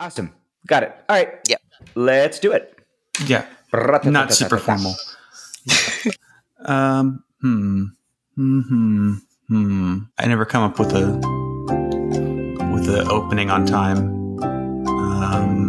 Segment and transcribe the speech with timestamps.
[0.00, 0.32] Awesome.
[0.66, 0.94] Got it.
[1.08, 1.38] All right.
[1.48, 1.62] Yep.
[1.94, 2.78] Let's do it.
[3.26, 3.46] Yeah,
[4.04, 4.94] not super formal.
[6.64, 7.84] um, hmm,
[8.36, 9.14] hmm, hmm,
[9.48, 9.98] hmm.
[10.18, 11.06] I never come up with a
[12.72, 14.38] with the opening on time.
[14.40, 15.68] Um,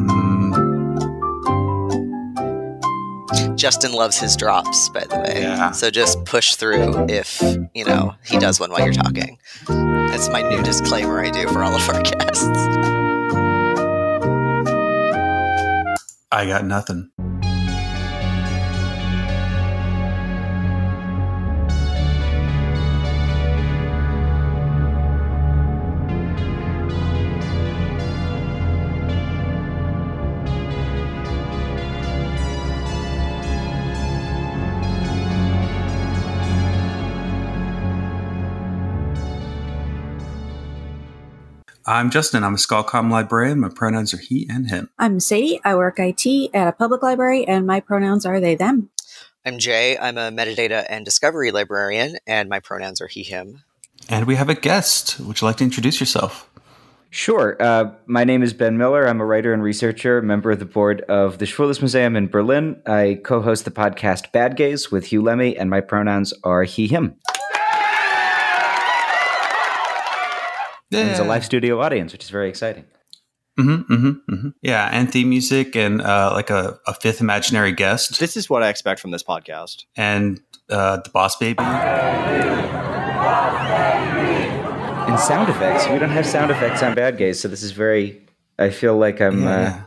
[3.55, 5.41] Justin loves his drops, by the way.
[5.41, 5.71] Yeah.
[5.71, 7.41] So just push through if,
[7.73, 9.38] you know, he does one while you're talking.
[9.68, 12.99] That's my new disclaimer I do for all of our guests.
[16.32, 17.29] I got nothing.
[41.89, 42.44] I'm Justin.
[42.44, 43.59] I'm a ScholComm librarian.
[43.59, 44.92] My pronouns are he and him.
[45.00, 45.59] I'm Sadie.
[45.66, 48.92] I work IT at a public library, and my pronouns are they, them.
[49.44, 49.98] I'm Jay.
[49.98, 53.64] I'm a metadata and discovery librarian, and my pronouns are he, him.
[54.08, 55.20] And we have a guest.
[55.20, 56.48] Would you like to introduce yourself?
[57.10, 57.58] Sure.
[57.60, 59.08] Uh, my name is Ben Miller.
[59.08, 62.80] I'm a writer and researcher, member of the board of the Schwules Museum in Berlin.
[62.86, 66.86] I co host the podcast Bad Gays with Huw Lemmey, and my pronouns are he,
[66.86, 67.16] him.
[70.92, 72.86] And It's a live studio audience, which is very exciting.
[73.59, 74.50] Mm-hmm, mm-hmm, mm-hmm.
[74.62, 78.64] Yeah, and theme music and uh, like a, a fifth imaginary guest This is what
[78.64, 79.84] I expect from this podcast.
[79.98, 81.62] and uh, the boss baby.
[85.10, 85.88] And sound effects.
[85.90, 88.22] We don't have sound effects on Bad Gays, so this is very.
[88.60, 89.42] I feel like I'm.
[89.44, 89.50] Yeah.
[89.50, 89.82] Uh,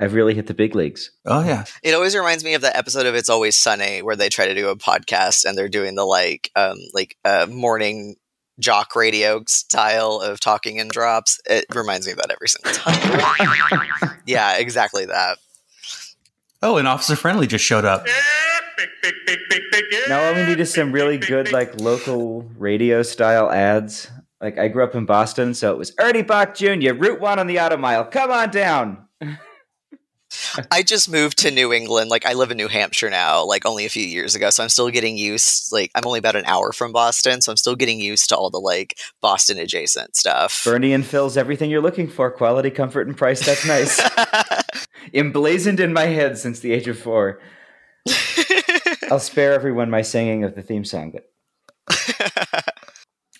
[0.00, 1.12] I've really hit the big leagues.
[1.26, 4.28] Oh yeah, It always reminds me of that episode of It's Always Sunny where they
[4.28, 8.16] try to do a podcast and they're doing the like um like uh morning
[8.58, 11.40] jock radio style of talking in drops.
[11.46, 14.10] It reminds me of that every single time.
[14.26, 15.38] yeah, exactly that.
[16.62, 18.06] Oh, and Officer Friendly just showed up.
[20.08, 24.10] Now all we need is some really good like local radio style ads.
[24.40, 26.94] Like I grew up in Boston, so it was Ernie Boch Jr.
[26.94, 28.04] Route One on the Auto Mile.
[28.04, 29.06] Come on down.
[30.70, 32.10] I just moved to New England.
[32.10, 34.50] Like I live in New Hampshire now, like only a few years ago.
[34.50, 35.72] So I'm still getting used.
[35.72, 38.50] Like I'm only about an hour from Boston, so I'm still getting used to all
[38.50, 40.62] the like Boston adjacent stuff.
[40.64, 43.44] Bernie and Phil's everything you're looking for: quality, comfort, and price.
[43.44, 44.00] That's nice.
[45.14, 47.40] Emblazoned in my head since the age of four.
[49.10, 51.28] I'll spare everyone my singing of the theme song, but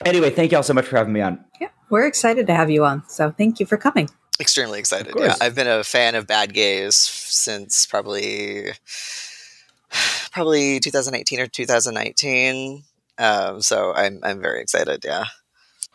[0.05, 1.45] anyway, thank you all so much for having me on.
[1.61, 3.09] Yeah, we're excited to have you on.
[3.09, 4.09] So thank you for coming.
[4.43, 5.15] Extremely excited.
[5.17, 8.73] Yeah, I've been a fan of Bad Gays since probably
[10.33, 12.83] probably 2018 or 2019.
[13.19, 15.05] Um, so I'm I'm very excited.
[15.05, 15.27] Yeah.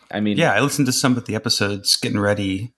[0.10, 2.72] I mean, Yeah, I listened to some of the episodes getting ready.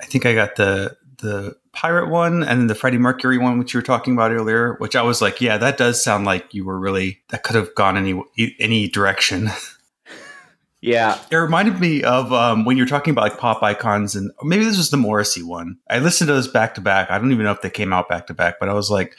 [0.00, 3.74] I think I got the the pirate one and then the Freddie Mercury one, which
[3.74, 4.76] you were talking about earlier.
[4.78, 7.74] Which I was like, yeah, that does sound like you were really that could have
[7.74, 8.18] gone any
[8.58, 9.50] any direction.
[10.82, 11.18] yeah.
[11.30, 14.76] It reminded me of um, when you're talking about like pop icons, and maybe this
[14.76, 15.78] was the Morrissey one.
[15.88, 17.08] I listened to those back to back.
[17.08, 19.16] I don't even know if they came out back to back, but I was like,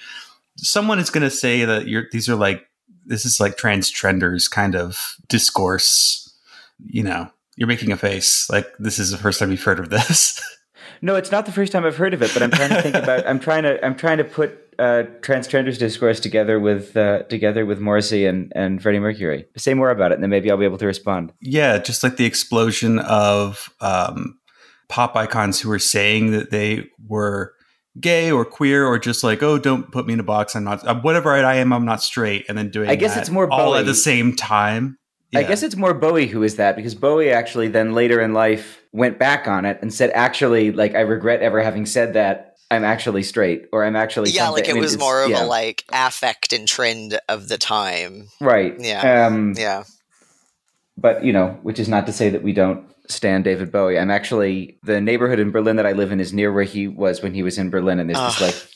[0.58, 2.68] someone is going to say that you're these are like
[3.06, 6.38] this is like trans trenders kind of discourse.
[6.86, 9.90] You know, you're making a face like this is the first time you've heard of
[9.90, 10.42] this.
[11.04, 12.96] No, it's not the first time I've heard of it, but I'm trying to think
[12.96, 13.28] about.
[13.28, 13.86] I'm trying to.
[13.86, 18.82] I'm trying to put uh, transgenders discourse together with uh, together with Morrissey and and
[18.82, 19.46] Freddie Mercury.
[19.58, 21.34] Say more about it, and then maybe I'll be able to respond.
[21.42, 24.40] yeah, just like the explosion of um,
[24.88, 27.54] pop icons who were saying that they were
[28.00, 30.56] gay or queer or just like, oh, don't put me in a box.
[30.56, 31.74] I'm not whatever I am.
[31.74, 32.46] I'm not straight.
[32.48, 34.98] And then doing I guess that it's more all at the same time.
[35.36, 38.82] I guess it's more Bowie who is that because Bowie actually then later in life
[38.92, 42.50] went back on it and said, actually, like I regret ever having said that.
[42.72, 45.30] I'm actually straight, or I'm actually Yeah, something- like I it mean, was more of
[45.30, 45.44] yeah.
[45.44, 48.30] a like affect and trend of the time.
[48.42, 48.74] right.
[48.80, 49.28] Yeah.
[49.28, 49.84] Um, Yeah.
[50.98, 54.00] but you know, which is not to say that we don't stand David Bowie.
[54.00, 57.22] I'm actually the neighborhood in Berlin that I live in is near where he was
[57.22, 58.68] when he was in Berlin, and there's this like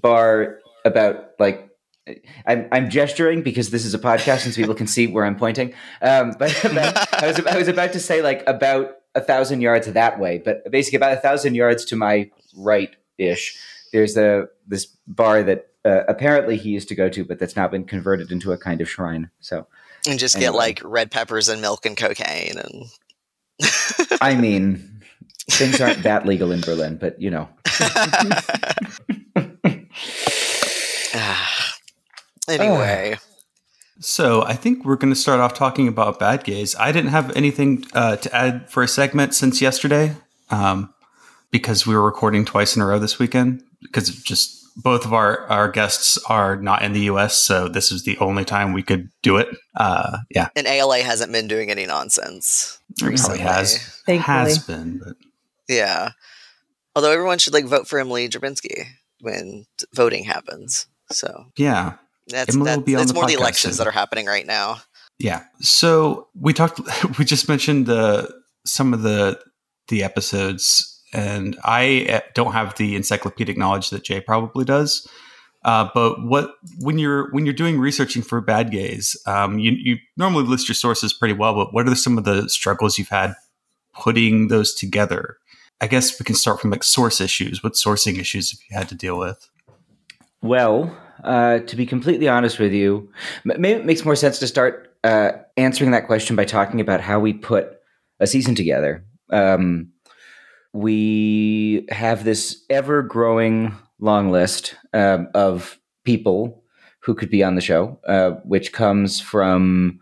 [0.00, 1.68] bar about like
[2.46, 5.36] I'm I'm gesturing because this is a podcast and so people can see where I'm
[5.36, 5.74] pointing.
[6.00, 9.86] Um, but about, I was I was about to say like about a thousand yards
[9.86, 13.58] that way, but basically about a thousand yards to my right ish.
[13.92, 17.68] There's a this bar that uh, apparently he used to go to, but that's now
[17.68, 19.30] been converted into a kind of shrine.
[19.40, 19.66] So
[20.08, 22.84] And just get like red peppers and milk and cocaine and
[24.20, 25.00] I mean,
[25.50, 27.48] things aren't that legal in Berlin, but you know.
[32.48, 33.16] Anyway,
[34.00, 36.76] So I think we're going to start off talking about bad gays.
[36.76, 40.14] I didn't have anything uh, to add for a segment since yesterday.
[40.50, 40.92] Um,
[41.50, 45.40] because we were recording twice in a row this weekend because just both of our
[45.48, 49.08] our guests are not in the U.S., so this is the only time we could
[49.22, 49.48] do it.
[49.74, 52.78] Uh, yeah, And ALA hasn't been doing any nonsense.
[52.90, 53.38] it probably recently.
[53.40, 54.18] has Thankfully.
[54.18, 55.16] has been, but
[55.68, 56.10] Yeah.
[56.94, 58.84] Although everyone should like vote for Emily Drabinski
[59.20, 60.86] when t- voting happens.
[61.10, 61.94] So yeah,
[62.28, 63.84] that's Emily will that's, be on that's the more the elections soon.
[63.84, 64.78] that are happening right now.
[65.18, 65.44] Yeah.
[65.60, 66.80] So we talked.
[67.18, 68.32] We just mentioned the
[68.64, 69.40] some of the
[69.88, 75.08] the episodes, and I uh, don't have the encyclopedic knowledge that Jay probably does.
[75.64, 79.96] Uh, but what when you're when you're doing researching for bad gays, um, you you
[80.16, 81.54] normally list your sources pretty well.
[81.54, 83.34] But what are some of the struggles you've had
[83.94, 85.38] putting those together?
[85.80, 87.62] I guess we can start from like source issues.
[87.62, 89.48] What sourcing issues have you had to deal with?
[90.40, 90.96] Well,
[91.26, 93.10] uh, to be completely honest with you,
[93.44, 97.18] maybe it makes more sense to start uh, answering that question by talking about how
[97.18, 97.78] we put
[98.20, 99.04] a season together.
[99.30, 99.92] Um,
[100.72, 106.62] we have this ever growing long list um, of people
[107.00, 109.98] who could be on the show, uh, which comes from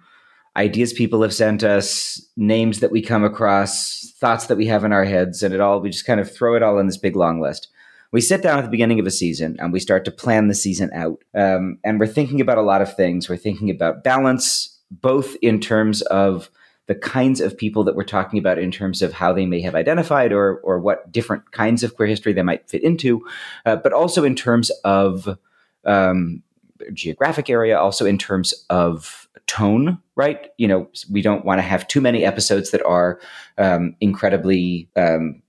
[0.56, 4.92] ideas people have sent us, names that we come across, thoughts that we have in
[4.92, 7.16] our heads, and it all, we just kind of throw it all in this big
[7.16, 7.68] long list
[8.14, 10.54] we sit down at the beginning of a season and we start to plan the
[10.54, 11.24] season out.
[11.34, 13.28] Um, and we're thinking about a lot of things.
[13.28, 16.48] We're thinking about balance, both in terms of
[16.86, 19.74] the kinds of people that we're talking about, in terms of how they may have
[19.74, 23.26] identified or, or what different kinds of queer history they might fit into,
[23.66, 25.36] uh, but also in terms of
[25.84, 26.40] um,
[26.92, 30.50] geographic area, also in terms of tone, right?
[30.56, 33.18] You know, we don't want to have too many episodes that are
[33.58, 35.42] um, incredibly um,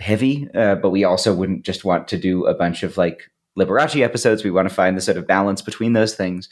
[0.00, 4.02] heavy, uh, but we also wouldn't just want to do a bunch of like Liberace
[4.02, 4.44] episodes.
[4.44, 6.48] We want to find the sort of balance between those things.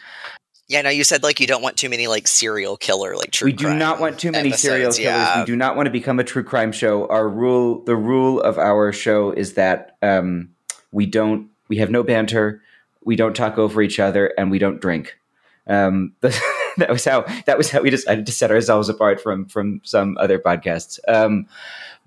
[0.69, 3.47] Yeah, no, you said like you don't want too many like serial killer like true
[3.47, 4.99] we do not want too many episodes, serial killers.
[5.01, 5.41] Yeah.
[5.41, 7.09] We do not want to become a true crime show.
[7.09, 10.51] Our rule, the rule of our show is that um,
[10.93, 12.63] we don't, we have no banter,
[13.05, 15.19] we don't talk over each other, and we don't drink.
[15.67, 19.81] Um, that was how that was how we decided to set ourselves apart from from
[19.83, 20.99] some other podcasts.
[21.09, 21.47] Um,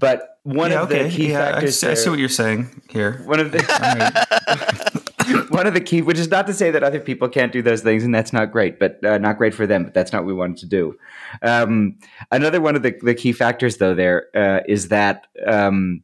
[0.03, 1.03] but one yeah, of okay.
[1.03, 3.21] the key yeah, I factors, see, I see there- what you're saying here.
[3.25, 3.61] one of the
[5.49, 7.81] one of the key, which is not to say that other people can't do those
[7.81, 9.85] things, and that's not great, but uh, not great for them.
[9.85, 10.97] But that's not what we wanted to do.
[11.41, 11.97] Um,
[12.31, 16.03] another one of the, the key factors, though, there uh, is that um,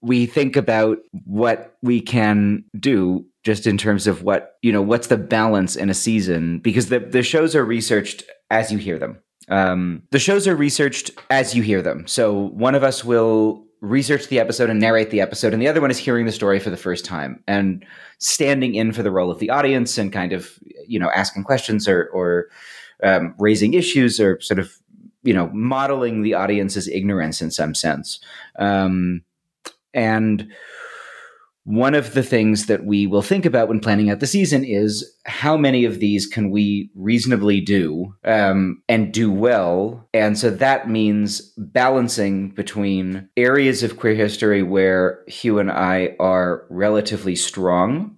[0.00, 5.08] we think about what we can do just in terms of what you know what's
[5.08, 9.18] the balance in a season because the the shows are researched as you hear them
[9.52, 12.06] um, the shows are researched as you hear them.
[12.06, 15.80] So one of us will research the episode and narrate the episode and the other
[15.80, 17.84] one is hearing the story for the first time and
[18.18, 20.56] standing in for the role of the audience and kind of
[20.86, 22.46] you know asking questions or or
[23.02, 24.72] um, raising issues or sort of
[25.22, 28.20] you know modeling the audience's ignorance in some sense.
[28.58, 29.22] Um,
[29.94, 30.50] and
[31.64, 35.16] one of the things that we will think about when planning out the season is
[35.26, 40.08] how many of these can we reasonably do um, and do well.
[40.12, 46.66] And so that means balancing between areas of queer history where Huw and I are
[46.68, 48.16] relatively strong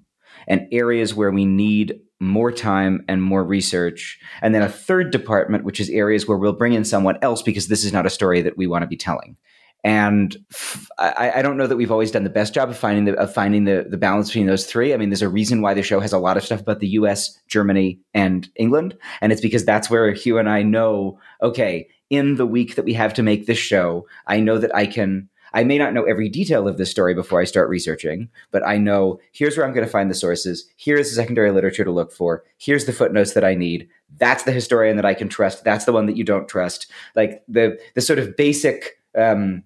[0.49, 4.19] and areas where we need more time and more research.
[4.41, 7.69] And then a third department, which is areas where we'll bring in someone else because
[7.69, 9.37] this is not a story that we want to be telling
[9.85, 13.05] and f- I, I don't know that we've always done the best job of finding
[13.05, 14.95] the of finding the the balance between those three.
[14.95, 16.89] I mean, there's a reason why the show has a lot of stuff about the
[16.89, 21.21] U.S., Germany, and England, and it's because that's where Huw and I know.
[21.43, 24.87] Okay, in the week that we have to make this show, I know that I
[24.87, 25.29] can.
[25.53, 28.77] I may not know every detail of this story before I start researching, but I
[28.77, 30.69] know here's where I'm going to find the sources.
[30.75, 32.43] Here's the secondary literature to look for.
[32.59, 33.89] Here's the footnotes that I need.
[34.17, 35.63] That's the historian that I can trust.
[35.63, 36.91] That's the one that you don't trust.
[37.15, 39.63] Like the the sort of basic um,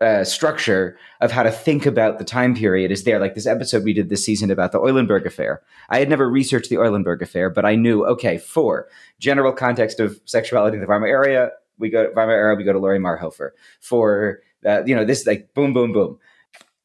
[0.00, 3.18] uh, structure of how to think about the time period is there.
[3.18, 5.62] Like this episode we did this season about the Eulenburg affair.
[5.88, 8.86] I had never researched the Eulenburg affair, but I knew okay for
[9.18, 11.50] general context of sexuality in the Weimar area.
[11.78, 12.54] We go to Weimar era.
[12.54, 13.50] We go to Laurie Marhoefer
[13.80, 16.18] for uh, you know this like boom boom boom.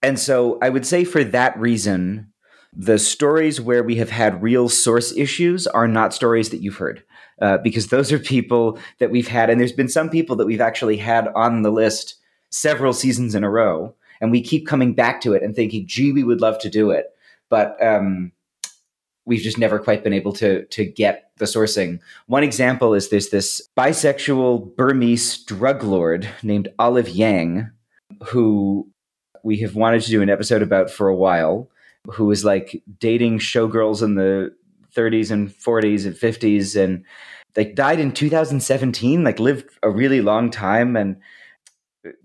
[0.01, 2.31] And so I would say for that reason,
[2.75, 7.03] the stories where we have had real source issues are not stories that you've heard.
[7.41, 10.61] Uh, because those are people that we've had, and there's been some people that we've
[10.61, 12.15] actually had on the list
[12.53, 16.11] several seasons in a row, and we keep coming back to it and thinking, "Gee,
[16.11, 17.07] we would love to do it,"
[17.49, 18.31] but um,
[19.25, 21.99] we've just never quite been able to to get the sourcing.
[22.27, 27.69] One example is there's this bisexual Burmese drug lord named Olive Yang,
[28.23, 28.87] who
[29.43, 31.69] we have wanted to do an episode about for a while,
[32.11, 34.53] who is like dating showgirls in the
[34.95, 37.03] 30s and 40s and 50s and
[37.55, 41.17] like died in 2017 like lived a really long time and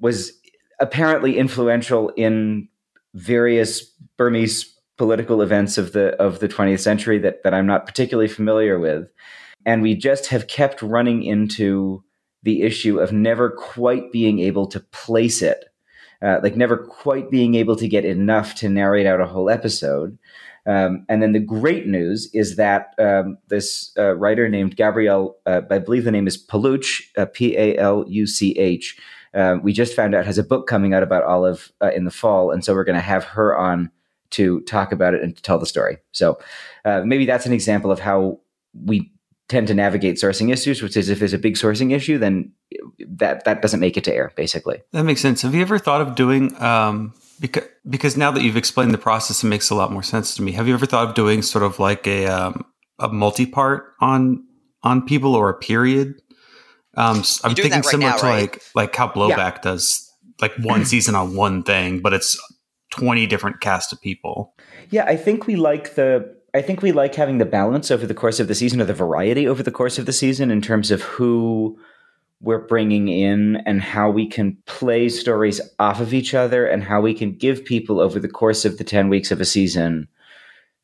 [0.00, 0.32] was
[0.80, 2.68] apparently influential in
[3.14, 3.82] various
[4.16, 8.78] Burmese political events of the of the 20th century that that I'm not particularly familiar
[8.78, 9.08] with,
[9.64, 12.02] and we just have kept running into
[12.42, 15.64] the issue of never quite being able to place it,
[16.22, 20.18] uh, like never quite being able to get enough to narrate out a whole episode.
[20.66, 25.62] Um, and then the great news is that um, this uh, writer named Gabrielle, uh,
[25.70, 28.98] I believe the name is Paluch, uh, P A L U C H.
[29.38, 32.10] Uh, we just found out has a book coming out about Olive uh, in the
[32.10, 33.90] fall, and so we're going to have her on
[34.30, 35.98] to talk about it and to tell the story.
[36.12, 36.38] So
[36.84, 38.40] uh, maybe that's an example of how
[38.84, 39.12] we
[39.48, 42.52] tend to navigate sourcing issues, which is if there's a big sourcing issue, then
[42.98, 44.82] that that doesn't make it to air, basically.
[44.92, 45.42] That makes sense.
[45.42, 49.42] Have you ever thought of doing um, because because now that you've explained the process,
[49.42, 50.52] it makes a lot more sense to me.
[50.52, 52.64] Have you ever thought of doing sort of like a um,
[52.98, 54.44] a multi part on
[54.82, 56.20] on people or a period?
[56.98, 58.40] Um, I'm thinking right similar now, to right?
[58.40, 62.36] like like how Blowback does like one season on one thing, but it's
[62.90, 64.52] twenty different cast of people.
[64.90, 68.14] Yeah, I think we like the I think we like having the balance over the
[68.14, 70.90] course of the season or the variety over the course of the season in terms
[70.90, 71.78] of who
[72.40, 77.00] we're bringing in and how we can play stories off of each other and how
[77.00, 80.08] we can give people over the course of the 10 weeks of a season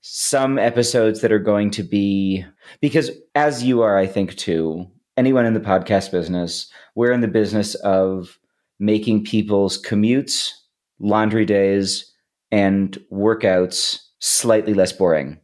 [0.00, 2.44] some episodes that are going to be
[2.80, 7.28] because as you are I think too anyone in the podcast business we're in the
[7.28, 8.38] business of
[8.78, 10.50] making people's commutes
[10.98, 12.12] laundry days
[12.50, 15.38] and workouts slightly less boring.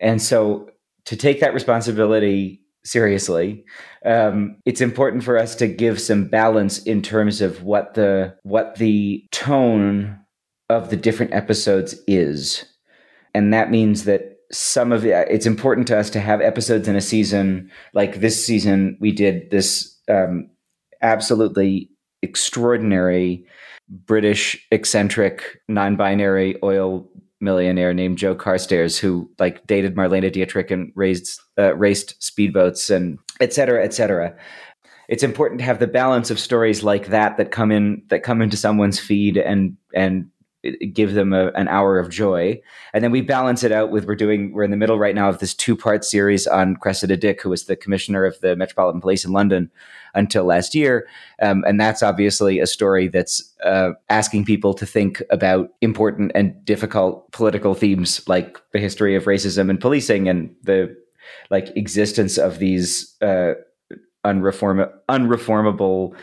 [0.00, 0.68] And so
[1.06, 3.64] to take that responsibility seriously,
[4.04, 8.76] um, it's important for us to give some balance in terms of what the what
[8.76, 10.18] the tone
[10.68, 12.64] of the different episodes is,
[13.34, 16.96] and that means that some of the, it's important to us to have episodes in
[16.96, 18.96] a season like this season.
[19.00, 20.50] We did this um,
[21.02, 21.90] absolutely
[22.22, 23.46] extraordinary
[23.88, 27.08] British eccentric non-binary oil
[27.40, 33.18] millionaire named Joe Carstairs who like dated Marlene Dietrich and raised uh, raced speedboats and
[33.40, 34.36] et cetera, et cetera.
[35.08, 38.42] It's important to have the balance of stories like that that come in that come
[38.42, 40.28] into someone's feed and and
[40.92, 42.60] give them a, an hour of joy,
[42.92, 45.28] and then we balance it out with we're doing we're in the middle right now
[45.28, 49.00] of this two part series on Cressida Dick, who was the commissioner of the Metropolitan
[49.00, 49.70] Police in London
[50.14, 51.06] until last year,
[51.40, 56.64] um, and that's obviously a story that's uh, asking people to think about important and
[56.64, 60.94] difficult political themes like the history of racism and policing and the
[61.50, 63.54] like existence of these uh,
[64.24, 66.14] unreform unreformable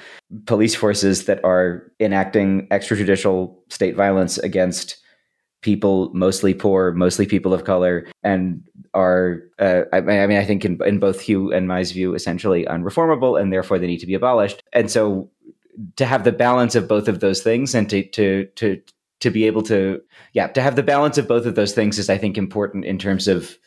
[0.46, 4.98] police forces that are enacting extrajudicial state violence against
[5.62, 8.62] people mostly poor mostly people of color and
[8.94, 12.66] are uh, I, I mean i think in, in both huw and my's view essentially
[12.66, 14.62] unreformable and therefore they need to be abolished.
[14.74, 15.32] And so
[15.96, 18.82] to have the balance of both of those things and to to to
[19.20, 20.02] to be able to
[20.34, 22.98] yeah to have the balance of both of those things is i think important in
[22.98, 23.58] terms of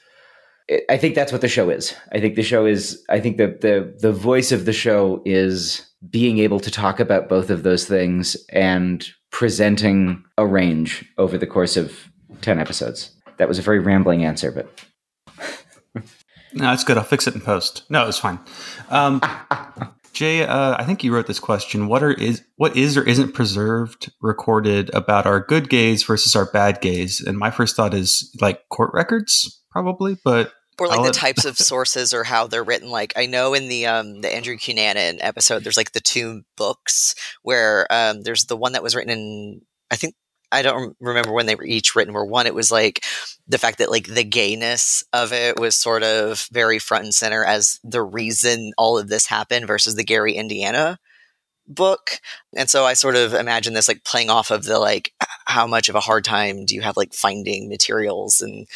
[0.88, 1.94] I think that's what the show is.
[2.12, 3.04] I think the show is.
[3.08, 7.28] I think the the the voice of the show is being able to talk about
[7.28, 12.10] both of those things and presenting a range over the course of
[12.40, 13.10] ten episodes.
[13.38, 14.84] That was a very rambling answer, but
[16.52, 16.98] No, it's good.
[16.98, 17.84] I'll fix it in post.
[17.88, 18.38] No, it's fine.
[18.88, 19.20] Um,
[20.12, 21.86] Jay, uh, I think you wrote this question.
[21.86, 26.46] What are is what is or isn't preserved, recorded about our good gays versus our
[26.46, 27.20] bad gays?
[27.20, 31.14] And my first thought is like court records, probably, but or like I'll the let-
[31.14, 32.90] types of sources or how they're written.
[32.90, 37.14] Like I know in the um the Andrew Cunanan episode, there's like the two books
[37.42, 40.14] where um there's the one that was written in I think
[40.52, 42.14] I don't remember when they were each written.
[42.14, 43.04] Where one it was like
[43.46, 47.44] the fact that like the gayness of it was sort of very front and center
[47.44, 50.98] as the reason all of this happened versus the Gary Indiana
[51.68, 52.18] book
[52.56, 55.12] and so i sort of imagine this like playing off of the like
[55.46, 58.66] how much of a hard time do you have like finding materials and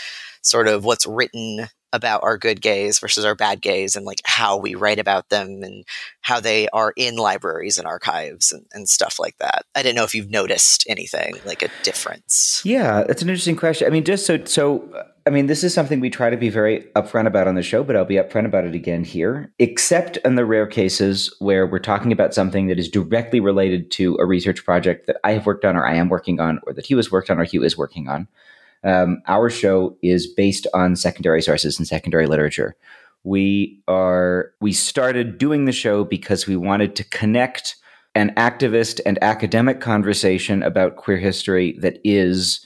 [0.42, 4.56] sort of what's written about our good gays versus our bad gays and like how
[4.56, 5.84] we write about them and
[6.20, 10.04] how they are in libraries and archives and, and stuff like that i didn't know
[10.04, 13.86] if you've noticed anything like a difference Yeah, that's an interesting question.
[13.86, 14.88] I mean, just so so
[15.26, 17.82] I mean, this is something we try to be very upfront about on the show,
[17.82, 19.52] but I'll be upfront about it again here.
[19.58, 24.16] Except in the rare cases where we're talking about something that is directly related to
[24.16, 26.86] a research project that I have worked on or I am working on or that
[26.86, 28.28] he has worked on or he is working on.
[28.84, 32.76] Um, our show is based on secondary sources and secondary literature.
[33.22, 37.76] We are we started doing the show because we wanted to connect
[38.14, 42.64] an activist and academic conversation about queer history that is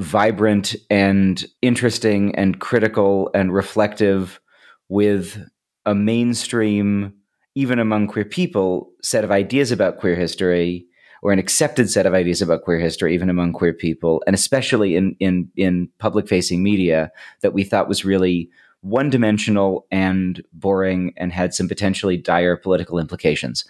[0.00, 4.40] vibrant and interesting and critical and reflective
[4.88, 5.38] with
[5.84, 7.12] a mainstream
[7.54, 10.86] even among queer people set of ideas about queer history
[11.22, 14.96] or an accepted set of ideas about queer history, even among queer people, and especially
[14.96, 17.10] in in in public facing media,
[17.40, 18.50] that we thought was really
[18.82, 23.64] one dimensional and boring and had some potentially dire political implications.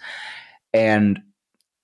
[0.73, 1.21] And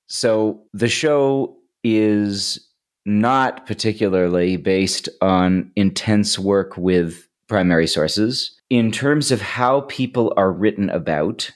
[0.08, 2.68] so the show is
[3.06, 8.60] not particularly based on intense work with primary sources.
[8.70, 11.52] In terms of how people are written about,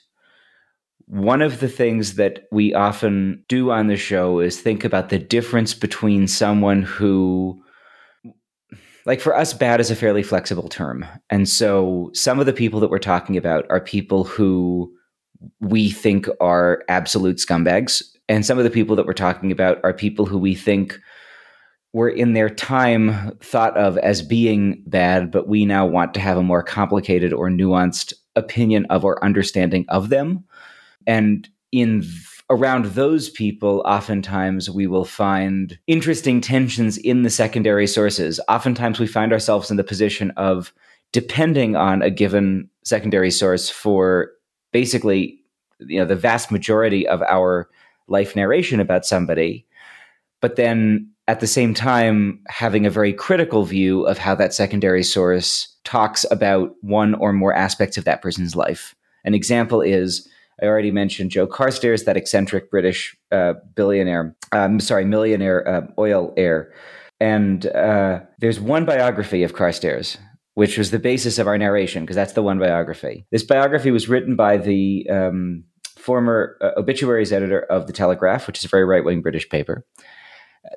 [1.07, 5.19] one of the things that we often do on the show is think about the
[5.19, 7.61] difference between someone who
[9.05, 12.79] like for us bad is a fairly flexible term and so some of the people
[12.79, 14.91] that we're talking about are people who
[15.59, 19.93] we think are absolute scumbags and some of the people that we're talking about are
[19.93, 20.99] people who we think
[21.93, 26.37] were in their time thought of as being bad, but we now want to have
[26.37, 30.43] a more complicated or nuanced opinion of or understanding of them.
[31.07, 32.03] And in
[32.49, 38.39] around those people, oftentimes we will find interesting tensions in the secondary sources.
[38.47, 40.73] Oftentimes we find ourselves in the position of
[41.11, 44.31] depending on a given secondary source for
[44.71, 45.39] basically
[45.79, 47.69] you know the vast majority of our
[48.07, 49.65] life narration about somebody
[50.41, 55.03] but then at the same time having a very critical view of how that secondary
[55.03, 58.93] source talks about one or more aspects of that person's life.
[59.23, 60.27] An example is
[60.61, 66.33] I already mentioned Joe Carstairs, that eccentric British uh, billionaire, um, sorry, millionaire uh, oil
[66.37, 66.73] heir.
[67.19, 70.17] And uh, there's one biography of Carstairs,
[70.55, 73.25] which was the basis of our narration, because that's the one biography.
[73.31, 75.63] This biography was written by the um,
[75.97, 79.85] former uh, obituaries editor of The Telegraph, which is a very right wing British paper.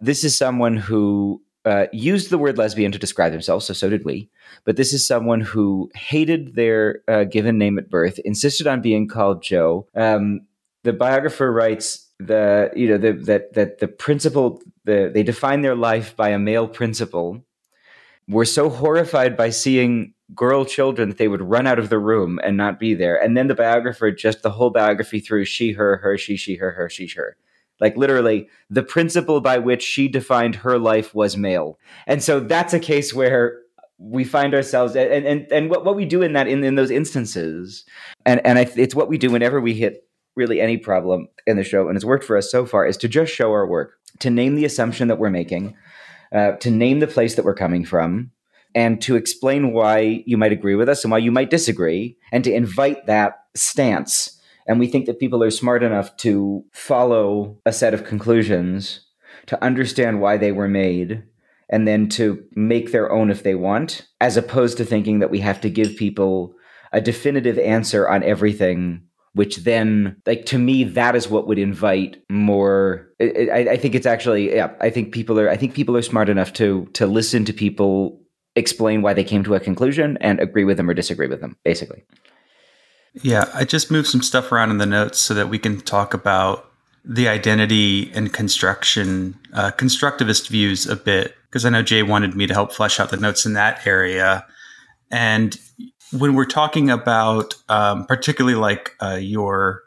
[0.01, 4.05] This is someone who uh, used the word lesbian to describe themselves, so so did
[4.05, 4.31] we.
[4.65, 9.09] But this is someone who hated their uh, given name at birth, insisted on being
[9.09, 9.89] called Joe.
[9.95, 10.43] Um,
[10.85, 15.75] the biographer writes the you know the, that that the principle the, they define their
[15.75, 17.43] life by a male principle.
[18.29, 22.41] Were so horrified by seeing girl children that they would run out of the room
[22.43, 23.17] and not be there.
[23.23, 26.73] And then the biographer just the whole biography through she, her, her, she, she, her,
[26.73, 27.37] her, she, her.
[27.81, 31.79] Like literally, the principle by which she defined her life was male.
[32.07, 33.61] And so that's a case where
[33.99, 36.91] we find ourselves and and, and what, what we do in that in, in those
[36.91, 37.85] instances
[38.27, 41.65] and and I, it's what we do whenever we hit really any problem in the
[41.65, 44.29] show and it's worked for us so far is to just show our work to
[44.29, 45.75] name the assumption that we're making
[46.33, 48.31] uh, to name the place that we're coming from
[48.75, 52.45] and to explain why you might agree with us and why you might disagree and
[52.45, 54.36] to invite that stance
[54.67, 59.07] and we think that people are smart enough to follow a set of conclusions,
[59.47, 61.23] to understand why they were made,
[61.69, 65.41] and then to make their own if they want, as opposed to thinking that we
[65.41, 66.55] have to give people
[66.93, 69.03] a definitive answer on everything
[69.37, 74.07] which then like to me that is what would invite more I, I, think it's
[74.07, 77.45] actually yeah i think people are i think people are smart enough to to listen
[77.45, 78.19] to people
[78.55, 81.55] explain why they came to a conclusion and agree with them or disagree with them
[81.65, 82.03] basically
[83.23, 86.15] yeah, I just moved some stuff around in the notes so that we can talk
[86.15, 86.71] about
[87.05, 92.47] the identity and construction, uh, constructivist views a bit, because I know Jay wanted me
[92.47, 94.45] to help flesh out the notes in that area.
[95.11, 95.57] And
[96.13, 99.83] when we're talking about, um, particularly like uh, your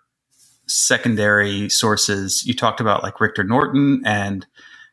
[0.67, 4.45] secondary sources, you talked about like Rictor Norton and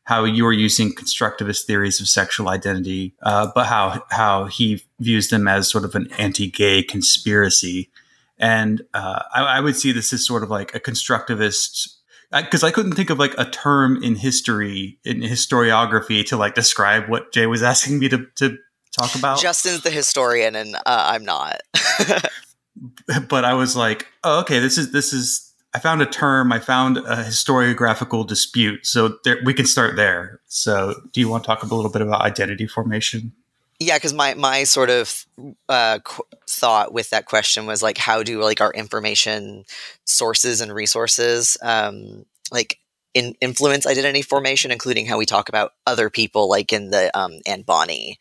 [0.05, 5.31] how you were using constructivist theories of sexual identity, uh, but how how he views
[5.31, 7.91] them as sort of an anti-gay conspiracy.
[8.39, 11.89] And uh, I, I, would see this as sort of like a constructivist
[12.31, 16.55] because I, I, couldn't think of like a term in history in historiography to like
[16.55, 18.59] describe what Jay was asking me to, to
[18.99, 19.41] talk about.
[19.41, 21.61] Justin's the historian, and uh, I'm not.
[23.29, 25.43] but I was like, oh, okay, this is this is.
[25.75, 26.53] I found a term.
[26.53, 30.41] I found a historiographical dispute, so there, we can start there.
[30.47, 33.33] So, do you want to talk a little bit about identity formation?
[33.79, 35.27] Yeah because my my sort of
[35.69, 39.65] uh, qu- thought with that question was like how do like our information
[40.05, 42.79] sources and resources um, like
[43.13, 47.41] in, influence identity formation including how we talk about other people like in the um,
[47.47, 48.19] Anne Bonny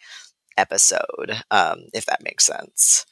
[0.58, 3.06] episode um, if that makes sense.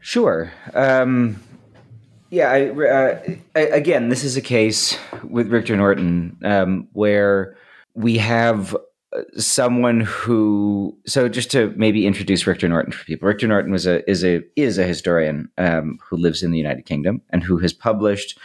[0.00, 0.52] Sure.
[0.72, 1.42] Um,
[2.30, 3.20] yeah I, uh,
[3.56, 7.56] I, again this is a case with Rictor Norton um, where
[7.94, 8.76] we have
[9.36, 13.28] someone who so just to maybe introduce Rictor Norton for people.
[13.28, 16.84] Rictor Norton was a is a is a historian um, who lives in the United
[16.86, 18.38] Kingdom and who has published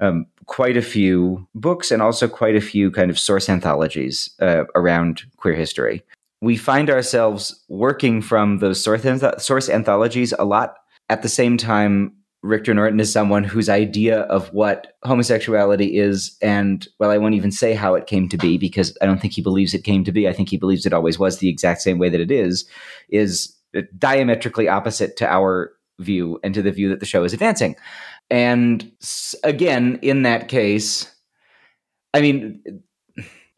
[0.00, 4.64] um, quite a few books and also quite a few kind of source anthologies uh,
[4.74, 6.02] around queer history.
[6.40, 9.04] We find ourselves working from those source,
[9.38, 10.76] source anthologies a lot
[11.10, 16.88] at the same time Rictor Norton is someone whose idea of what homosexuality is, and
[16.98, 19.42] well, I won't even say how it came to be because I don't think he
[19.42, 20.26] believes it came to be.
[20.26, 22.66] I think he believes it always was the exact same way that it is,
[23.10, 23.54] is
[23.98, 27.76] diametrically opposite to our view and to the view that the show is advancing.
[28.30, 28.90] And
[29.44, 31.14] again, in that case,
[32.14, 32.62] I mean,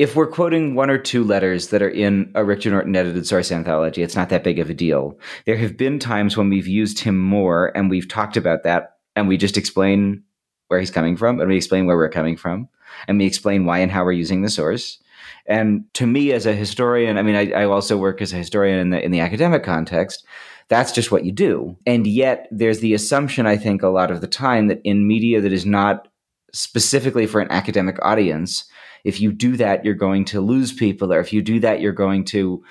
[0.02, 3.52] if we're quoting one or two letters that are in a Rictor Norton edited source
[3.52, 5.16] anthology, it's not that big of a deal.
[5.46, 9.28] There have been times when we've used him more and we've talked about that and
[9.28, 10.24] we just explain
[10.66, 12.68] where he's coming from and we explain where we're coming from
[13.06, 14.98] and we explain why and how we're using the source.
[15.46, 18.80] And to me, as a historian, I mean, I, I also work as a historian
[18.80, 20.26] in the in the academic context.
[20.66, 21.76] That's just what you do.
[21.86, 25.40] And yet, there's the assumption, I think, a lot of the time that in media
[25.40, 26.08] that is not
[26.52, 28.64] specifically for an academic audience,
[29.04, 31.92] if you do that, you're going to lose people, or if you do that, you're
[31.92, 32.62] going to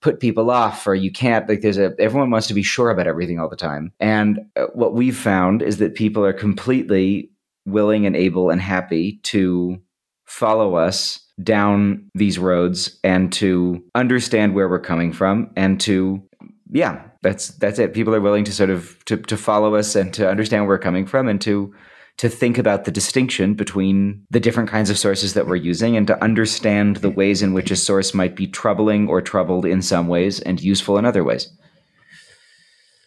[0.00, 3.06] put people off or you can't like there's a everyone wants to be sure about
[3.06, 3.90] everything all the time.
[4.00, 7.30] And uh, what we've found is that people are completely
[7.64, 9.80] willing and able and happy to
[10.26, 16.22] follow us down these roads and to understand where we're coming from and to
[16.70, 17.94] yeah that's that's it.
[17.94, 20.78] People are willing to sort of to, to follow us and to understand where we're
[20.78, 21.74] coming from and to
[22.16, 26.06] to think about the distinction between the different kinds of sources that we're using and
[26.06, 30.06] to understand the ways in which a source might be troubling or troubled in some
[30.06, 31.50] ways and useful in other ways.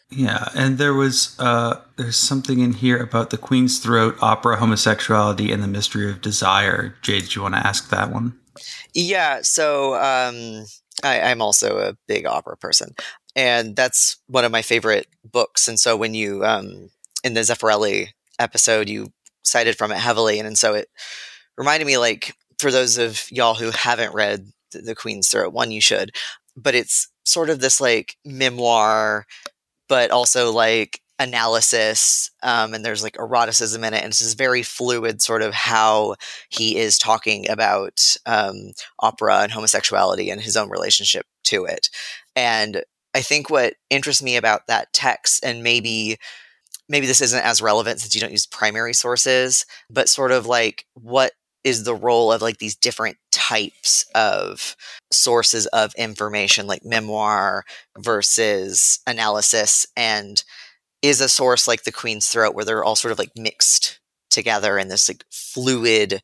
[0.10, 5.52] Yeah, and there was uh, there's something in here about the Queen's Throat opera, homosexuality,
[5.52, 6.96] and the mystery of desire.
[7.02, 8.38] Jay, do you want to ask that one?
[8.94, 10.66] Yeah, so um,
[11.04, 12.96] I, I'm also a big opera person,
[13.36, 15.68] and that's one of my favorite books.
[15.68, 16.90] And so when you um,
[17.26, 18.08] in the Zeffirelli
[18.40, 19.12] episode, you
[19.44, 20.88] cited from it heavily, and, and so it
[21.58, 25.72] reminded me like for those of y'all who haven't read the, the Queen's Throat, one
[25.72, 26.12] you should,
[26.56, 29.26] but it's sort of this like memoir
[29.90, 34.62] but also like analysis um, and there's like eroticism in it and it's this very
[34.62, 36.16] fluid sort of how
[36.50, 41.90] he is talking about um, opera and homosexuality and his own relationship to it.
[42.36, 42.84] And
[43.16, 46.18] i think what interests me about that text and maybe
[46.90, 50.86] maybe this isn't as relevant since you don't use primary sources but sort of like
[50.94, 51.32] what
[51.64, 54.76] is the role of like these different types of
[55.12, 57.66] sources of information like memoir
[57.98, 59.86] versus analysis?
[59.98, 60.42] And
[61.02, 64.78] is a source like the queen's throat where they're all sort of like mixed together
[64.78, 66.22] in this like fluid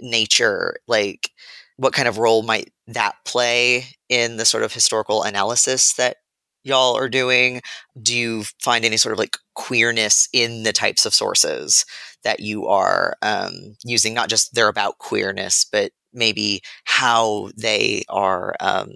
[0.00, 1.30] nature like
[1.76, 6.16] what kind of role might that play in the sort of historical analysis that
[6.64, 7.60] y'all are doing?
[8.00, 11.84] Do you find any sort of like queerness in the types of sources
[12.24, 14.14] that you are um, using?
[14.14, 18.90] Not just they're about queerness but maybe how they are um,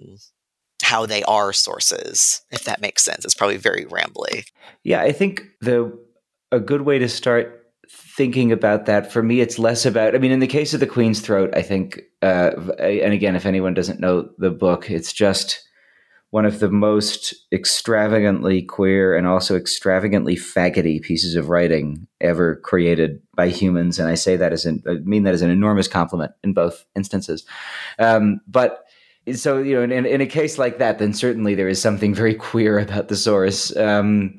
[0.83, 3.25] how they are sources if that makes sense.
[3.25, 4.45] It's probably very rambly.
[4.83, 5.91] Yeah i think the
[6.51, 10.31] a good way to start thinking about that for me it's less about i mean
[10.31, 13.99] in the case of the queen's throat i think uh, and again if anyone doesn't
[13.99, 15.61] know the book it's just
[16.31, 23.21] one of the most extravagantly queer and also extravagantly faggoty pieces of writing ever created
[23.35, 23.97] by humans.
[23.97, 26.85] And I say that as an, I mean that as an enormous compliment in both
[26.95, 27.45] instances.
[27.97, 28.83] Um, but
[29.33, 32.33] so, you know, in, in, a case like that, then certainly there is something very
[32.33, 33.75] queer about the source.
[33.75, 34.37] Um,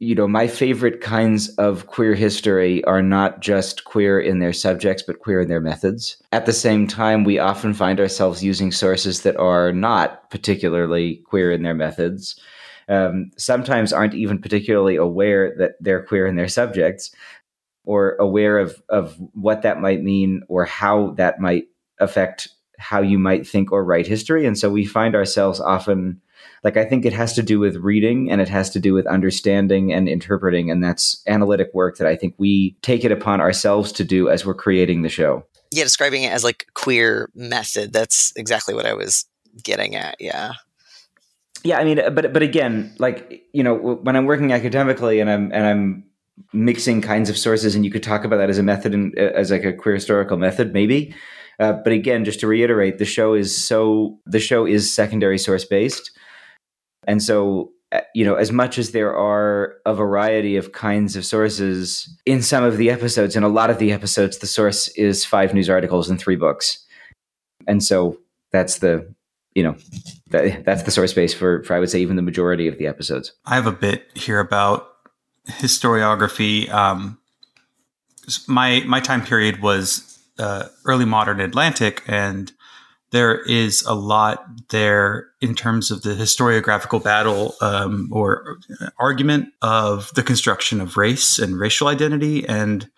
[0.00, 5.02] you know, my favorite kinds of queer history are not just queer in their subjects,
[5.02, 6.22] but queer in their methods.
[6.30, 11.50] At the same time, we often find ourselves using sources that are not particularly queer
[11.50, 12.40] in their methods.
[12.88, 17.10] Um, sometimes aren't even particularly aware that they're queer in their subjects
[17.84, 21.64] or aware of, of what that might mean or how that might
[21.98, 24.46] affect how you might think or write history.
[24.46, 26.20] And so we find ourselves often
[26.64, 29.06] like I think it has to do with reading and it has to do with
[29.06, 33.92] understanding and interpreting and that's analytic work that I think we take it upon ourselves
[33.92, 35.44] to do as we're creating the show.
[35.70, 37.92] Yeah, describing it as like queer method.
[37.92, 39.26] That's exactly what I was
[39.62, 40.16] getting at.
[40.20, 40.52] Yeah.
[41.64, 45.52] Yeah, I mean but but again, like you know, when I'm working academically and I'm
[45.52, 46.04] and I'm
[46.52, 49.50] mixing kinds of sources and you could talk about that as a method and as
[49.50, 51.14] like a queer historical method maybe
[51.58, 55.64] uh, but again just to reiterate the show is so the show is secondary source
[55.64, 56.12] based
[57.06, 61.24] and so, uh, you know, as much as there are a variety of kinds of
[61.24, 65.24] sources in some of the episodes, in a lot of the episodes, the source is
[65.24, 66.84] five news articles and three books.
[67.66, 68.18] And so
[68.50, 69.14] that's the,
[69.54, 69.76] you know,
[70.30, 72.86] that, that's the source base for, for, I would say, even the majority of the
[72.86, 73.32] episodes.
[73.46, 74.88] I have a bit here about
[75.48, 76.68] historiography.
[76.70, 77.18] Um,
[78.46, 82.52] my, my time period was uh, early modern Atlantic and
[83.10, 88.58] there is a lot there in terms of the historiographical battle um, or
[88.98, 92.46] argument of the construction of race and racial identity.
[92.46, 92.90] And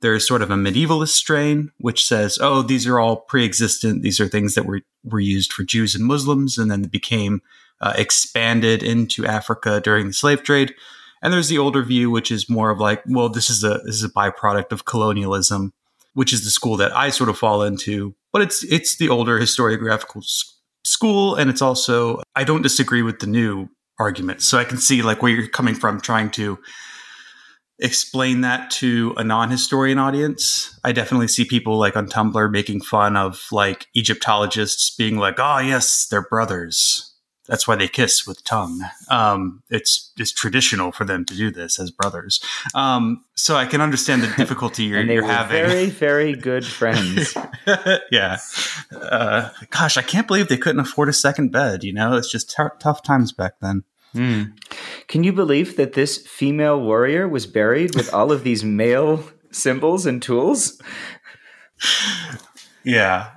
[0.00, 4.02] there's sort of a medievalist strain, which says, oh, these are all pre existent.
[4.02, 7.42] These are things that were, were used for Jews and Muslims and then became
[7.80, 10.74] uh, expanded into Africa during the slave trade.
[11.20, 13.96] And there's the older view, which is more of like, well, this is a this
[13.96, 15.72] is a byproduct of colonialism,
[16.14, 18.14] which is the school that I sort of fall into.
[18.32, 20.22] But it's it's the older historiographical
[20.84, 24.42] school, and it's also I don't disagree with the new argument.
[24.42, 26.58] So I can see like where you're coming from, trying to
[27.80, 30.78] explain that to a non-historian audience.
[30.84, 35.58] I definitely see people like on Tumblr making fun of like Egyptologists being like, "Oh
[35.58, 37.14] yes, they're brothers."
[37.48, 38.82] That's why they kiss with tongue.
[39.08, 42.40] Um, it's it's traditional for them to do this as brothers.
[42.74, 45.66] Um, so I can understand the difficulty you're, you're having.
[45.66, 47.34] very, very good friends.
[48.12, 48.38] yeah.
[48.92, 51.84] Uh, gosh, I can't believe they couldn't afford a second bed.
[51.84, 53.84] You know, it's just t- tough times back then.
[54.12, 54.42] Hmm.
[55.06, 60.06] Can you believe that this female warrior was buried with all of these male symbols
[60.06, 60.80] and tools?
[62.84, 63.30] Yeah,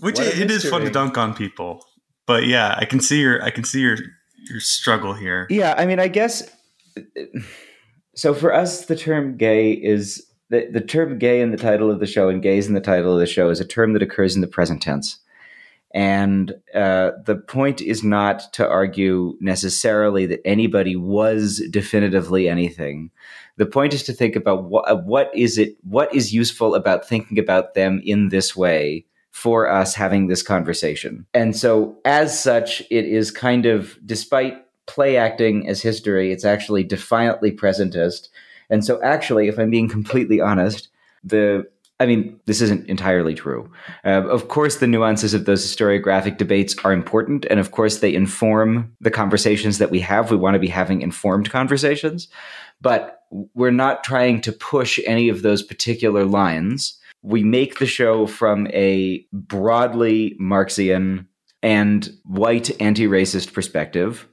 [0.00, 1.84] which it, it is fun to dunk on people,
[2.26, 3.96] but yeah, I can see your I can see your
[4.48, 5.46] your struggle here.
[5.50, 6.50] Yeah, I mean, I guess.
[8.14, 12.00] So for us, the term "gay" is the the term "gay" in the title of
[12.00, 14.34] the show and "gays" in the title of the show is a term that occurs
[14.34, 15.18] in the present tense.
[15.94, 23.10] And uh, the point is not to argue necessarily that anybody was definitively anything.
[23.58, 27.38] The point is to think about what what is it, what is useful about thinking
[27.38, 31.26] about them in this way for us having this conversation.
[31.34, 36.84] And so, as such, it is kind of, despite play acting as history, it's actually
[36.84, 38.28] defiantly presentist.
[38.70, 40.88] And so, actually, if I'm being completely honest,
[41.24, 41.66] the
[42.00, 43.70] I mean, this isn't entirely true.
[44.04, 48.12] Uh, of course, the nuances of those historiographic debates are important, and of course, they
[48.12, 50.30] inform the conversations that we have.
[50.30, 52.26] We want to be having informed conversations,
[52.80, 53.22] but
[53.54, 56.98] we're not trying to push any of those particular lines.
[57.22, 61.26] We make the show from a broadly Marxian
[61.62, 64.26] and white anti racist perspective,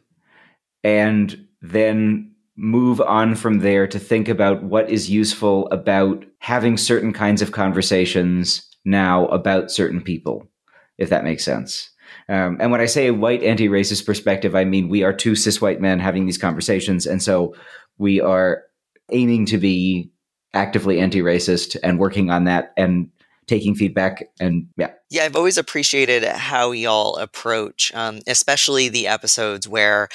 [0.84, 7.14] and then move on from there to think about what is useful about having certain
[7.14, 10.50] kinds of conversations now about certain people,
[10.98, 11.90] if that makes sense.
[12.28, 15.36] Um, and when I say a white anti racist perspective, I mean we are two
[15.36, 17.06] cis white men having these conversations.
[17.06, 17.56] And so
[17.98, 18.64] we are
[19.12, 20.12] aiming to be
[20.54, 23.10] actively anti racist and working on that and
[23.48, 24.30] taking feedback.
[24.40, 24.92] And yeah.
[25.10, 30.08] Yeah, I've always appreciated how y'all approach, um, especially the episodes where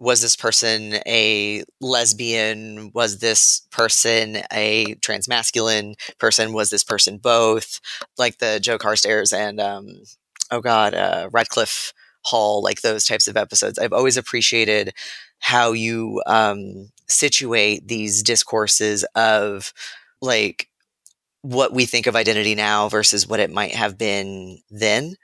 [0.00, 2.90] was this person a lesbian?
[2.94, 6.54] Was this person a transmasculine person?
[6.54, 7.80] Was this person both?
[8.16, 9.86] Like the Joe Carstairs and um,
[10.50, 11.92] oh god, uh, Radclyffe
[12.24, 13.78] Hall, like those types of episodes.
[13.78, 14.94] I've always appreciated
[15.38, 19.72] how you um, situate these discourses of
[20.20, 20.68] like
[21.42, 25.14] what we think of identity now versus what it might have been then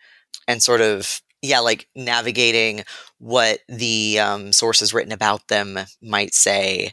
[0.49, 2.83] and sort of yeah like navigating
[3.19, 6.91] what the um, sources written about them might say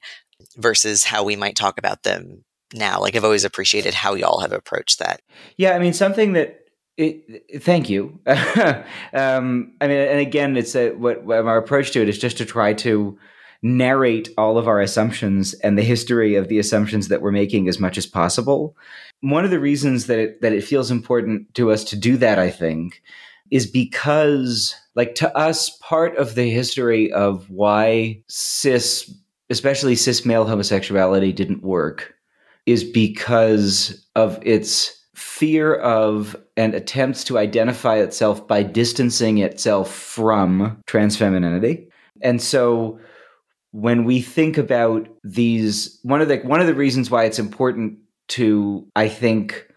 [0.57, 4.51] versus how we might talk about them now like i've always appreciated how y'all have
[4.51, 5.21] approached that
[5.57, 6.59] Yeah, I mean something that.
[6.95, 8.19] It, thank you.
[8.27, 12.37] um, I mean, and again, it's a, what, what our approach to it is just
[12.37, 13.17] to try to
[13.63, 17.79] narrate all of our assumptions and the history of the assumptions that we're making as
[17.79, 18.75] much as possible.
[19.21, 22.37] One of the reasons that it, that it feels important to us to do that,
[22.37, 23.01] I think,
[23.49, 29.11] is because, like, to us, part of the history of why cis,
[29.49, 32.13] especially cis male homosexuality, didn't work
[32.65, 40.81] is because of its fear of and attempts to identify itself by distancing itself from
[40.85, 41.87] trans femininity.
[42.21, 42.99] And so
[43.73, 47.97] when we think about these one of the one of the reasons why it's important
[48.29, 49.67] to I think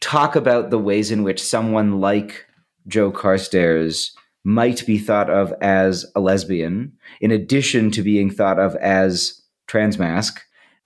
[0.00, 2.46] talk about the ways in which someone like
[2.86, 4.12] Joe Carstairs
[4.44, 10.38] might be thought of as a lesbian in addition to being thought of as transmasc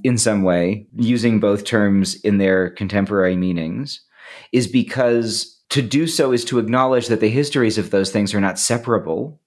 [0.05, 4.01] in some way, using both terms in their contemporary meanings,
[4.53, 8.41] is because to do so is to acknowledge that the histories of those things are
[8.41, 9.41] not separable,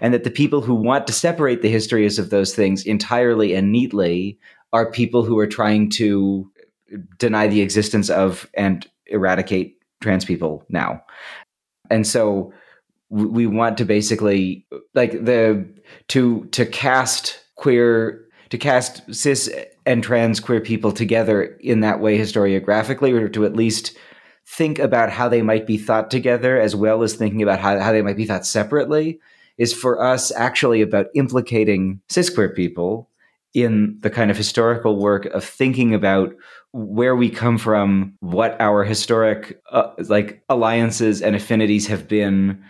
[0.00, 3.72] and that the people who want to separate the histories of those things entirely and
[3.72, 4.38] neatly
[4.72, 6.50] are people who are trying to
[7.18, 11.02] deny the existence of and eradicate trans people now.
[11.90, 12.52] And so
[13.10, 15.66] we want to basically like the
[16.08, 19.50] to to cast queer to cast cis
[19.86, 23.96] and trans queer people together in that way historiographically or to at least
[24.46, 27.92] think about how they might be thought together as well as thinking about how, how
[27.92, 29.20] they might be thought separately
[29.58, 33.10] is for us actually about implicating cis queer people
[33.54, 36.34] in the kind of historical work of thinking about
[36.72, 42.62] where we come from, what our historic uh, like alliances and affinities have been,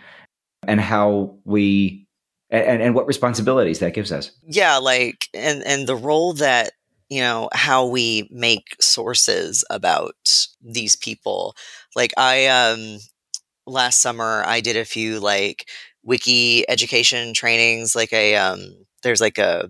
[0.67, 2.07] and how we
[2.51, 4.31] and, and what responsibilities that gives us.
[4.47, 6.73] Yeah, like and and the role that
[7.09, 11.55] you know how we make sources about these people.
[11.95, 12.99] Like I um
[13.65, 15.67] last summer I did a few like
[16.05, 18.59] wiki education trainings like a um
[19.03, 19.69] there's like a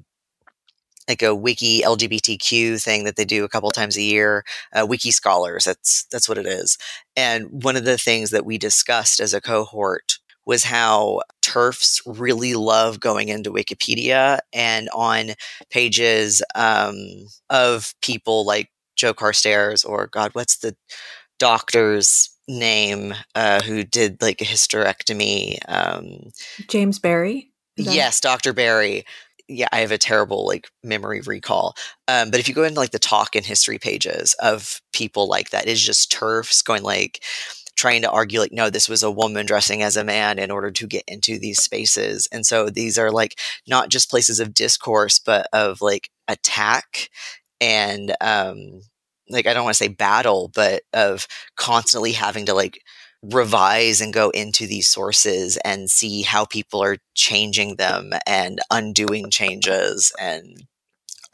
[1.07, 4.43] like a wiki LGBTQ thing that they do a couple times a year.
[4.73, 6.77] Uh, wiki scholars, that's that's what it is.
[7.15, 12.53] And one of the things that we discussed as a cohort was how TERFs really
[12.53, 15.31] love going into Wikipedia and on
[15.71, 16.97] pages um,
[17.49, 20.75] of people like Joe Carstairs or God, what's the
[21.39, 25.57] doctor's name uh, who did like a hysterectomy?
[25.67, 26.31] Um,
[26.67, 27.51] James Barry.
[27.77, 28.53] Yes, Dr.
[28.53, 29.03] Barry
[29.47, 31.75] yeah, I have a terrible like memory recall.
[32.07, 35.51] Um, but if you go into like the talk and history pages of people like
[35.51, 37.23] that, it's just TERFs going like
[37.75, 40.71] trying to argue like, no, this was a woman dressing as a man in order
[40.71, 42.27] to get into these spaces.
[42.31, 47.09] And so these are like not just places of discourse, but of like attack
[47.61, 48.81] and um
[49.29, 52.81] like I don't want to say battle, but of constantly having to like
[53.23, 59.31] revise and go into these sources and see how people are changing them and undoing
[59.31, 60.65] changes and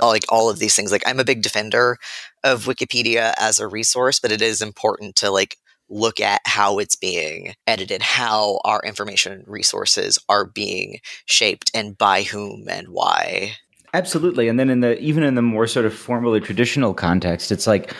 [0.02, 0.92] like all of these things.
[0.92, 1.98] Like i'm a big defender
[2.44, 5.58] of wikipedia as a resource but it is important to like
[5.90, 12.24] look at how it's being edited how our information resources are being shaped and by
[12.24, 13.54] whom and why
[13.94, 14.48] absolutely.
[14.48, 17.68] And then in the even in the more sort of formal or traditional context it's
[17.68, 17.94] like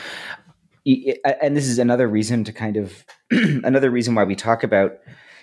[0.86, 4.98] and this is another reason to kind of another reason why we talk about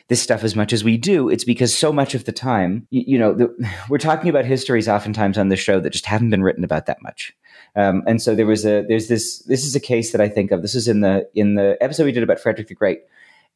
[0.09, 1.29] this stuff as much as we do.
[1.29, 3.55] It's because so much of the time you, you know the,
[3.89, 7.03] we're talking about histories oftentimes on the show that just haven't been written about that
[7.03, 7.33] much.
[7.77, 10.51] Um, and so there was a there's this this is a case that i think
[10.51, 10.63] of.
[10.63, 13.01] This is in the in the episode we did about frederick the great.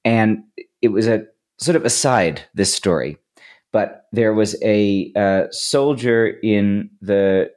[0.04, 0.44] And
[0.80, 1.24] it was a
[1.58, 3.16] sort of aside this story
[3.72, 7.50] but there was a uh, soldier in the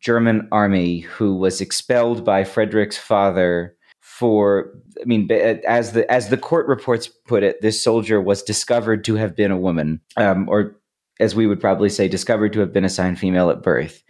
[0.00, 6.36] German army who was expelled by Frederick's father for I mean as the as the
[6.36, 10.76] court reports put it this soldier was discovered to have been a woman um, or
[11.20, 14.02] as we would probably say discovered to have been assigned female at birth.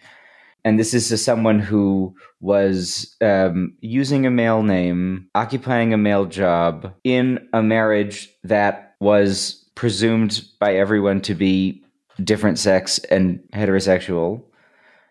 [0.64, 6.92] And this is someone who was um, using a male name occupying a male job
[7.02, 11.82] in a marriage that was presumed by everyone to be
[12.22, 14.42] different sex and heterosexual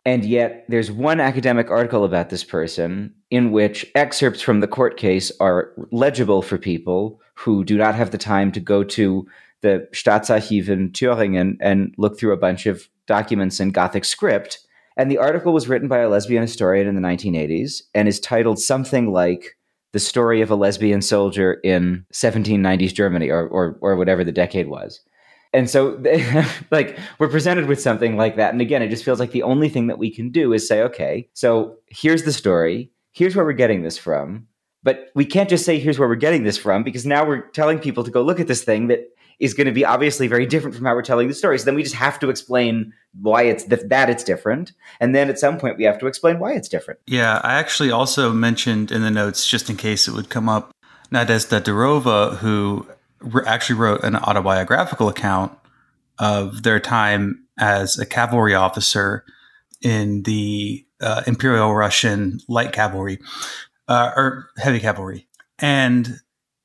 [0.05, 4.97] and yet, there's one academic article about this person in which excerpts from the court
[4.97, 9.27] case are legible for people who do not have the time to go to
[9.61, 14.59] the Staatsarchiv in Thüringen and look through a bunch of documents in Gothic script.
[14.97, 18.59] And the article was written by a lesbian historian in the 1980s and is titled
[18.59, 19.57] something like
[19.91, 24.67] The Story of a Lesbian Soldier in 1790s Germany, or, or, or whatever the decade
[24.67, 25.01] was.
[25.51, 26.01] And so,
[26.71, 28.51] like, we're presented with something like that.
[28.51, 30.81] And again, it just feels like the only thing that we can do is say,
[30.83, 32.91] okay, so here's the story.
[33.13, 34.47] Here's where we're getting this from.
[34.83, 37.79] But we can't just say, here's where we're getting this from, because now we're telling
[37.79, 40.75] people to go look at this thing that is going to be obviously very different
[40.75, 41.57] from how we're telling the story.
[41.57, 44.73] So then we just have to explain why it's th- that it's different.
[44.99, 46.99] And then at some point, we have to explain why it's different.
[47.07, 50.71] Yeah, I actually also mentioned in the notes, just in case it would come up,
[51.11, 52.85] Nadezhda Durova, who
[53.45, 55.51] actually wrote an autobiographical account
[56.17, 59.25] of their time as a cavalry officer
[59.81, 63.19] in the uh, Imperial Russian light cavalry
[63.87, 65.27] uh, or heavy cavalry.
[65.57, 66.19] And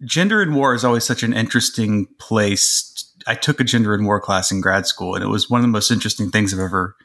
[0.04, 2.90] gender and war is always such an interesting place.
[3.26, 5.62] I took a gender and war class in grad school, and it was one of
[5.62, 6.96] the most interesting things I've ever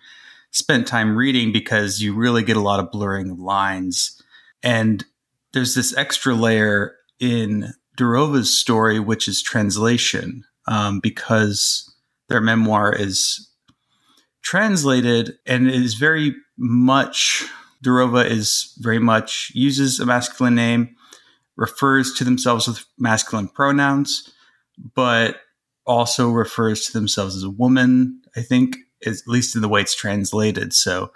[0.52, 4.22] spent time reading because you really get a lot of blurring of lines.
[4.64, 5.06] And
[5.54, 11.94] there's this extra layer in Durova's story, which is translation, um, because
[12.30, 13.50] their memoir is
[14.42, 17.46] translated and is very much
[17.84, 20.96] Durova is very much uses a masculine name,
[21.60, 24.32] refers to themselves with masculine pronouns,
[24.96, 25.42] but
[25.86, 28.22] also refers to themselves as a woman.
[28.36, 30.74] I think, at least in the way it's translated.
[30.74, 31.12] So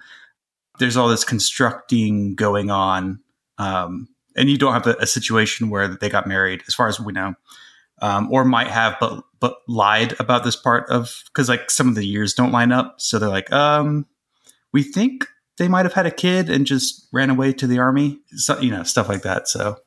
[0.79, 3.19] there's all this constructing going on
[3.57, 6.99] um, and you don't have a, a, situation where they got married, as far as
[6.99, 7.35] we know,
[8.01, 11.95] um, or might have, but but lied about this part of because like some of
[11.95, 14.05] the years don't line up, so they're like, um,
[14.71, 15.27] we think
[15.57, 18.71] they might have had a kid and just ran away to the army, so, you
[18.71, 19.47] know, stuff like that.
[19.47, 19.77] So,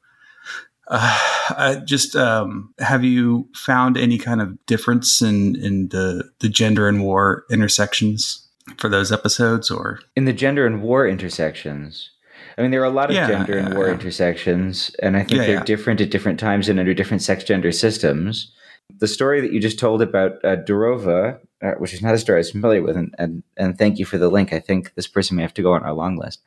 [0.88, 1.18] Uh,
[1.56, 6.88] I just um, have you found any kind of difference in in the the gender
[6.88, 12.10] and war intersections for those episodes, or in the gender and war intersections?
[12.58, 15.40] I mean, there are a lot of Yeah, gender and war intersections, and I think
[15.40, 15.64] Yeah, they're yeah.
[15.64, 18.52] different at different times and under different sex gender systems.
[18.98, 22.36] The story that you just told about uh, Durova, uh, which is not a story
[22.36, 24.52] I was familiar with, and, and and thank you for the link.
[24.52, 26.40] I think this person may have to go on our long list.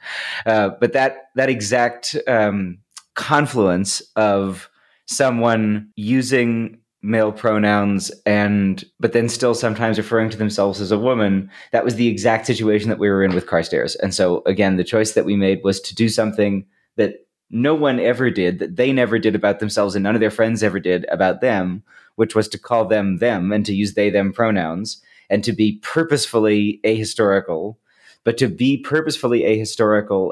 [0.46, 2.80] Uh, but that that exact um,
[3.20, 4.70] confluence of
[5.06, 11.50] someone using male pronouns and but then still sometimes referring to themselves as a woman
[11.74, 14.86] that was the exact situation that we were in with carstairs and so again the
[14.86, 16.66] choice that we made was to do something
[16.96, 20.32] that no one ever did that they never did about themselves and none of their
[20.32, 21.84] friends ever did about them
[22.16, 25.78] which was to call them them and to use they them pronouns and to be
[25.82, 27.76] purposefully ahistorical
[28.24, 30.32] but to be purposefully ahistorical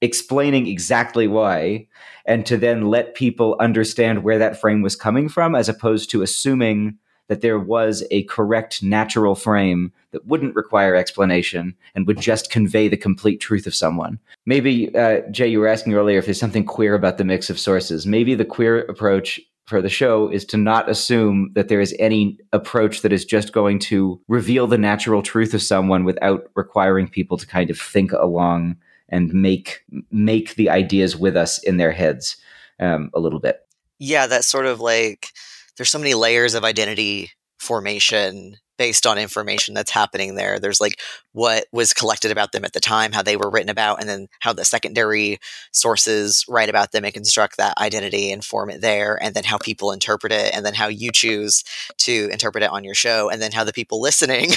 [0.00, 1.86] explaining exactly why
[2.26, 6.22] and to then let people understand where that frame was coming from as opposed to
[6.22, 6.96] assuming
[7.28, 12.88] that there was a correct natural frame that wouldn't require explanation and would just convey
[12.88, 14.18] the complete truth of someone.
[14.46, 17.58] Maybe, uh, Jay, you were asking earlier if there's something queer about the mix of
[17.58, 18.06] sources.
[18.06, 22.38] Maybe the queer approach for the show is to not assume that there is any
[22.54, 27.36] approach that is just going to reveal the natural truth of someone without requiring people
[27.36, 28.76] to kind of think along
[29.08, 29.80] and make
[30.10, 32.36] make the ideas with us in their heads
[32.80, 33.60] um, a little bit.
[33.98, 35.28] yeah, that's sort of like
[35.76, 40.58] there's so many layers of identity formation based on information that's happening there.
[40.58, 41.00] There's like
[41.32, 44.28] what was collected about them at the time, how they were written about, and then
[44.40, 45.38] how the secondary
[45.72, 49.58] sources write about them and construct that identity and form it there, and then how
[49.58, 51.64] people interpret it, and then how you choose
[51.98, 54.50] to interpret it on your show, and then how the people listening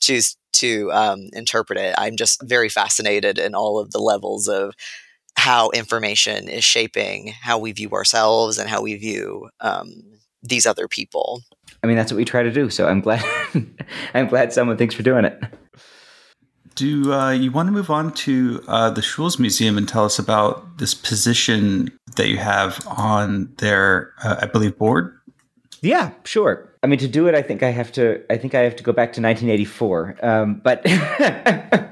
[0.00, 1.94] choose to um, interpret it.
[1.98, 4.74] I'm just very fascinated in all of the levels of
[5.36, 10.04] how information is shaping how we view ourselves and how we view um,
[10.42, 11.42] these other people.
[11.82, 12.70] I mean, that's what we try to do.
[12.70, 13.24] So I'm glad
[14.14, 15.42] I'm glad someone thinks we're doing it.
[16.74, 20.18] do uh, you want to move on to uh, the Schwules Museum and tell us
[20.18, 25.18] about this position that you have on their, uh, I believe, board?
[25.80, 26.72] Yeah, sure.
[26.84, 28.22] I mean, to do it, I think I have to.
[28.30, 30.18] I think I have to go back to 1984.
[30.22, 30.82] Um, but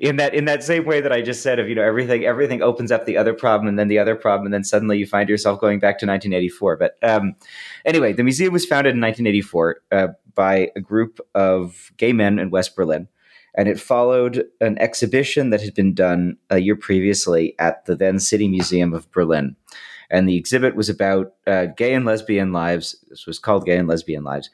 [0.00, 2.62] in that in that same way that I just said, of you know, everything everything
[2.62, 5.28] opens up the other problem, and then the other problem, and then suddenly you find
[5.28, 6.76] yourself going back to 1984.
[6.78, 7.36] But um,
[7.84, 12.50] anyway, the museum was founded in 1984 uh, by a group of gay men in
[12.50, 13.08] West Berlin.
[13.56, 18.20] And it followed an exhibition that had been done a year previously at the then
[18.20, 19.56] City Museum of Berlin
[20.10, 22.96] and the exhibit was about uh, gay and lesbian lives.
[23.08, 24.50] This was called Gay and Lesbian Lives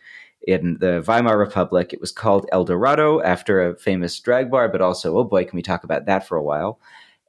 [0.46, 1.92] in the Weimar Republic.
[1.92, 5.56] It was called El Dorado after a famous drag bar, but also, oh boy, can
[5.56, 6.80] we talk about that for a while?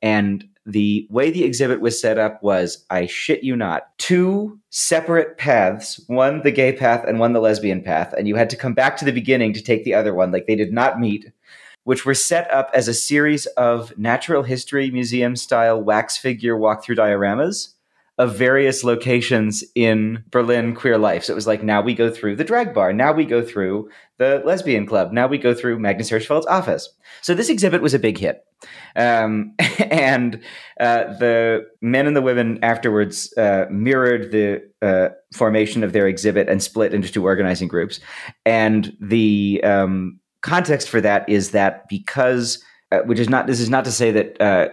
[0.02, 5.38] And the way the exhibit was set up was, I shit you not, two separate
[5.38, 8.74] paths, one the gay path and one the lesbian path, and you had to come
[8.74, 10.32] back to the beginning to take the other one.
[10.32, 11.32] Like they did not meet
[11.88, 16.98] which were set up as a series of natural history museum style wax figure walkthrough
[16.98, 17.76] dioramas
[18.18, 21.24] of various locations in Berlin queer life.
[21.24, 23.90] So it was like now we go through the drag bar, now we go through
[24.18, 26.90] the lesbian club, now we go through Magnus Hirschfeld's office.
[27.22, 28.44] So this exhibit was a big hit.
[28.96, 29.54] Um,
[29.92, 30.42] and
[30.80, 36.50] uh, the men and the women afterwards uh, mirrored the uh, formation of their exhibit
[36.50, 38.00] and split into two organizing groups.
[38.46, 43.70] And the um, context for that is that because, uh, which is not, this is
[43.70, 44.70] not to say that uh,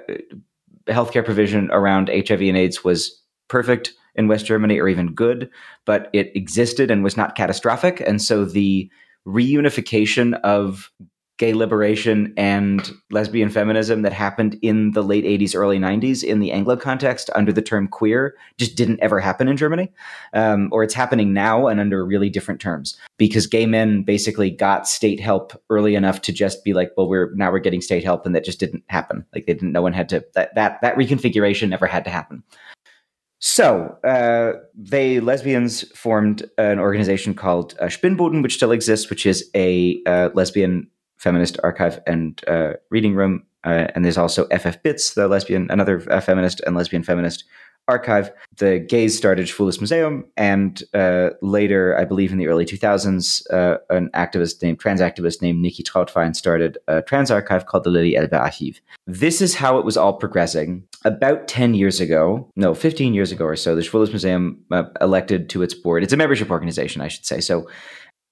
[0.86, 3.20] healthcare provision around HIV and AIDS was
[3.54, 5.48] perfect in West Germany or even good,
[5.84, 8.00] but it existed and was not catastrophic.
[8.00, 8.90] And so the
[9.28, 10.90] reunification of
[11.38, 16.50] gay liberation and lesbian feminism that happened in the late 80s, early 90s in the
[16.50, 19.88] Anglo context under the term queer just didn't ever happen in Germany.
[20.32, 24.88] Um, or it's happening now and under really different terms because gay men basically got
[24.88, 28.26] state help early enough to just be like, well, we're now we're getting state help.
[28.26, 29.24] And that just didn't happen.
[29.32, 32.42] Like they didn't, no one had to, that, that, that reconfiguration never had to happen.
[33.46, 39.50] So uh, they lesbians formed an organization called uh, Spinnboden, which still exists, which is
[39.54, 40.88] a uh, lesbian
[41.18, 43.44] feminist archive and uh, reading room.
[43.64, 47.44] Uh, and there's also FFBIZ, the lesbian, another feminist and lesbian feminist
[47.88, 48.30] archive.
[48.56, 53.78] The gays started Schwules Museum, and uh, later, I believe in the early 2000s, uh,
[53.90, 58.16] an activist named, trans activist named Nikki Trautwein started a trans archive called the Lili
[58.16, 58.80] Elbe Archiv.
[59.06, 60.84] This is how it was all progressing.
[61.04, 65.50] About 10 years ago, no, 15 years ago or so, the Schwules Museum uh, elected
[65.50, 66.02] to its board.
[66.02, 67.40] It's a membership organization, I should say.
[67.40, 67.68] So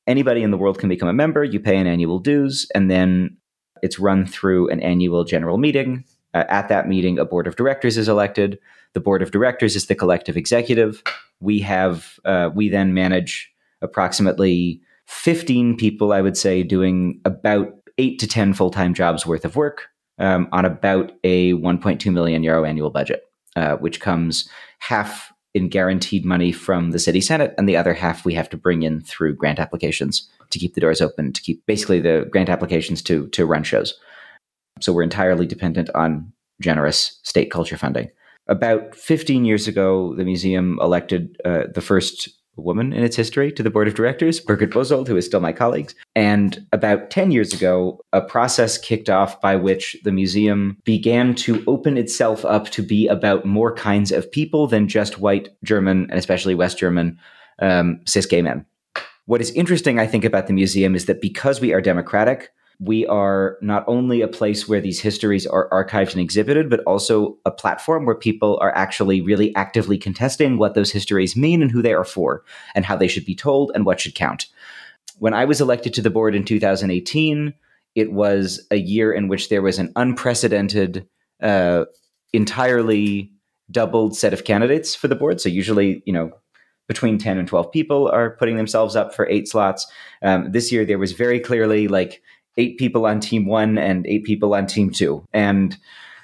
[0.06, 1.44] anybody in the world can become a member.
[1.44, 3.36] You pay an annual dues, and then
[3.82, 6.04] it's run through an annual general meeting
[6.34, 8.58] Uh, at that meeting, a board of directors is elected.
[8.94, 11.02] The board of directors is the collective executive.
[11.40, 13.52] We have uh, we then manage
[13.82, 17.68] approximately 15 people, I would say, doing about
[17.98, 22.42] eight to 10 full time jobs worth of work um, on about a 1.2 million
[22.42, 23.24] euro annual budget,
[23.56, 28.24] uh, which comes half in guaranteed money from the city senate, and the other half
[28.24, 31.64] we have to bring in through grant applications to keep the doors open, to keep
[31.66, 33.94] basically the grant applications to to run shows.
[34.80, 38.10] So we're entirely dependent on generous state culture funding.
[38.48, 43.62] About 15 years ago, the museum elected uh, the first woman in its history to
[43.62, 45.92] the board of directors, Birgit Bosold, who is still my colleague.
[46.14, 51.64] And about 10 years ago, a process kicked off by which the museum began to
[51.66, 56.18] open itself up to be about more kinds of people than just white German and
[56.18, 57.18] especially West German
[57.60, 58.66] um, cis gay men.
[59.26, 62.50] What is interesting, I think, about the museum is that because we are democratic,
[62.82, 67.38] we are not only a place where these histories are archived and exhibited, but also
[67.44, 71.80] a platform where people are actually really actively contesting what those histories mean and who
[71.80, 72.42] they are for,
[72.74, 74.46] and how they should be told and what should count.
[75.18, 77.54] When I was elected to the board in 2018,
[77.94, 81.06] it was a year in which there was an unprecedented,
[81.40, 81.84] uh,
[82.32, 83.30] entirely
[83.70, 85.40] doubled set of candidates for the board.
[85.40, 86.32] So usually, you know,
[86.88, 89.86] between 10 and 12 people are putting themselves up for eight slots.
[90.20, 92.20] Um, this year, there was very clearly like
[92.56, 95.24] eight people on team one and eight people on team two.
[95.32, 95.76] And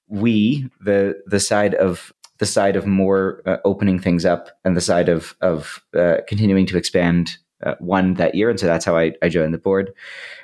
[0.09, 4.81] we, the the side of the side of more uh, opening things up and the
[4.81, 8.97] side of of uh, continuing to expand uh, won that year, and so that's how
[8.97, 9.93] I, I joined the board.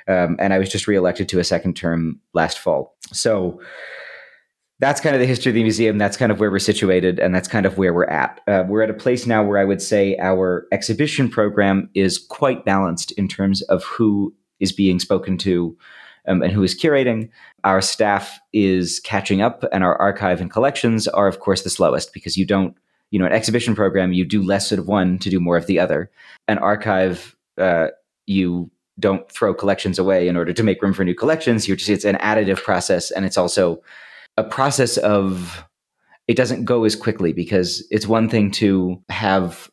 [0.07, 2.95] Um, and I was just reelected to a second term last fall.
[3.13, 3.61] So
[4.79, 5.97] that's kind of the history of the museum.
[5.97, 8.41] That's kind of where we're situated, and that's kind of where we're at.
[8.47, 12.65] Uh, we're at a place now where I would say our exhibition program is quite
[12.65, 15.77] balanced in terms of who is being spoken to
[16.27, 17.29] um, and who is curating.
[17.63, 22.13] Our staff is catching up, and our archive and collections are, of course, the slowest
[22.13, 22.75] because you don't,
[23.11, 25.79] you know, an exhibition program, you do less of one to do more of the
[25.79, 26.09] other.
[26.47, 27.87] An archive, uh,
[28.25, 31.67] you don't throw collections away in order to make room for new collections.
[31.67, 33.81] You're just, it's an additive process, and it's also
[34.37, 35.65] a process of,
[36.27, 39.69] it doesn't go as quickly because it's one thing to have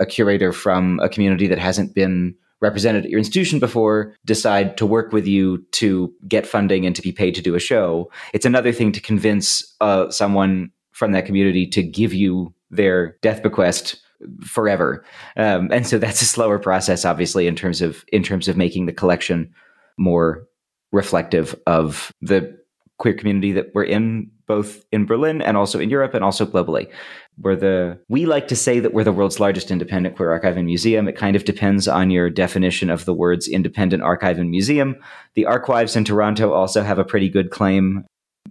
[0.00, 2.34] a curator from a community that hasn't been
[2.64, 7.02] represented at your institution before decide to work with you to get funding and to
[7.02, 8.10] be paid to do a show.
[8.32, 13.42] It's another thing to convince uh, someone from that community to give you their death
[13.42, 14.00] bequest
[14.40, 15.04] forever.
[15.36, 18.86] Um, and so that's a slower process, obviously, in terms of in terms of making
[18.86, 19.52] the collection
[19.98, 20.46] more
[20.90, 22.58] reflective of the
[22.98, 26.90] queer community that we're in, both in Berlin and also in Europe and also globally.
[27.40, 30.66] We're the we like to say that we're the world's largest independent queer archive and
[30.66, 31.08] museum.
[31.08, 34.96] It kind of depends on your definition of the words independent archive and museum.
[35.34, 38.04] The archives in Toronto also have a pretty good claim,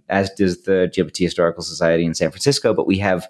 [0.08, 2.74] as does the LGBT Historical Society in San Francisco.
[2.74, 3.28] But we have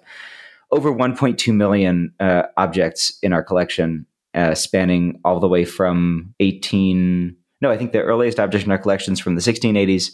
[0.71, 7.35] over 1.2 million uh, objects in our collection, uh, spanning all the way from 18.
[7.61, 10.11] No, I think the earliest object in our collection is from the 1680s,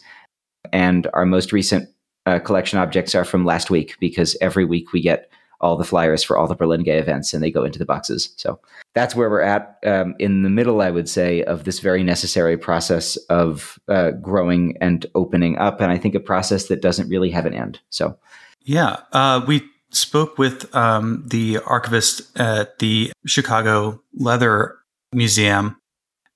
[0.72, 1.90] and our most recent
[2.26, 5.30] uh, collection objects are from last week because every week we get
[5.62, 8.34] all the flyers for all the Berlin Gay events and they go into the boxes.
[8.36, 8.60] So
[8.94, 12.58] that's where we're at um, in the middle, I would say, of this very necessary
[12.58, 15.80] process of uh, growing and opening up.
[15.80, 17.80] And I think a process that doesn't really have an end.
[17.90, 18.18] So,
[18.64, 19.62] yeah, uh, we
[19.92, 24.78] spoke with um, the archivist at the Chicago Leather
[25.14, 25.78] Museum,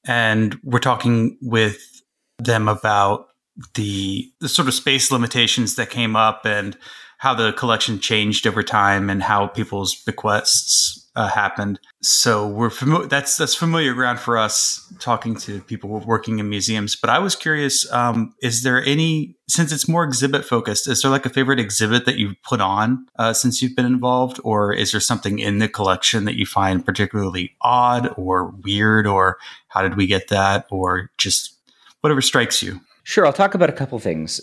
[0.05, 2.03] and we're talking with
[2.37, 3.29] them about
[3.75, 6.77] the, the sort of space limitations that came up and
[7.17, 11.79] how the collection changed over time and how people's bequests uh, happened.
[12.01, 13.07] So we're familiar.
[13.07, 16.95] That's that's familiar ground for us talking to people working in museums.
[16.95, 20.87] But I was curious: um, is there any since it's more exhibit focused?
[20.87, 24.39] Is there like a favorite exhibit that you've put on uh, since you've been involved,
[24.43, 29.37] or is there something in the collection that you find particularly odd or weird, or
[29.69, 31.57] how did we get that, or just
[32.01, 32.81] whatever strikes you?
[33.05, 34.41] Sure, I'll talk about a couple things.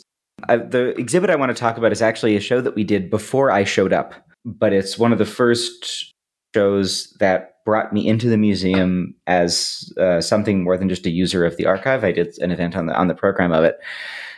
[0.49, 3.11] I, the exhibit I want to talk about is actually a show that we did
[3.11, 6.15] before I showed up, but it's one of the first
[6.55, 11.45] shows that brought me into the museum as uh, something more than just a user
[11.45, 12.05] of the archive.
[12.05, 13.79] I did an event on the on the program of it,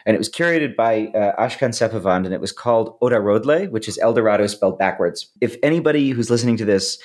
[0.07, 3.99] and it was curated by uh, Ashkan Sepahvand, and it was called Odarodle, which is
[3.99, 5.31] El Dorado spelled backwards.
[5.43, 6.99] If anybody who's listening to this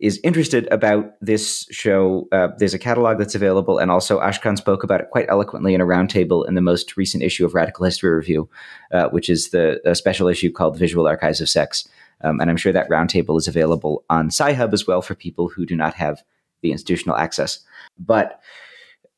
[0.00, 4.82] is interested about this show, uh, there's a catalog that's available, and also Ashkan spoke
[4.82, 8.10] about it quite eloquently in a roundtable in the most recent issue of Radical History
[8.10, 8.48] Review,
[8.92, 11.88] uh, which is the special issue called Visual Archives of Sex.
[12.22, 15.66] Um, and I'm sure that roundtable is available on Sci-Hub as well for people who
[15.66, 16.22] do not have
[16.62, 17.60] the institutional access.
[17.98, 18.40] But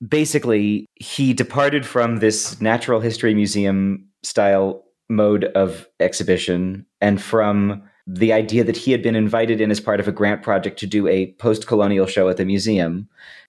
[0.06, 8.32] basically, he departed from this natural history museum style mode of exhibition and from the
[8.32, 11.08] idea that he had been invited in as part of a grant project to do
[11.08, 13.08] a post-colonial show at the museum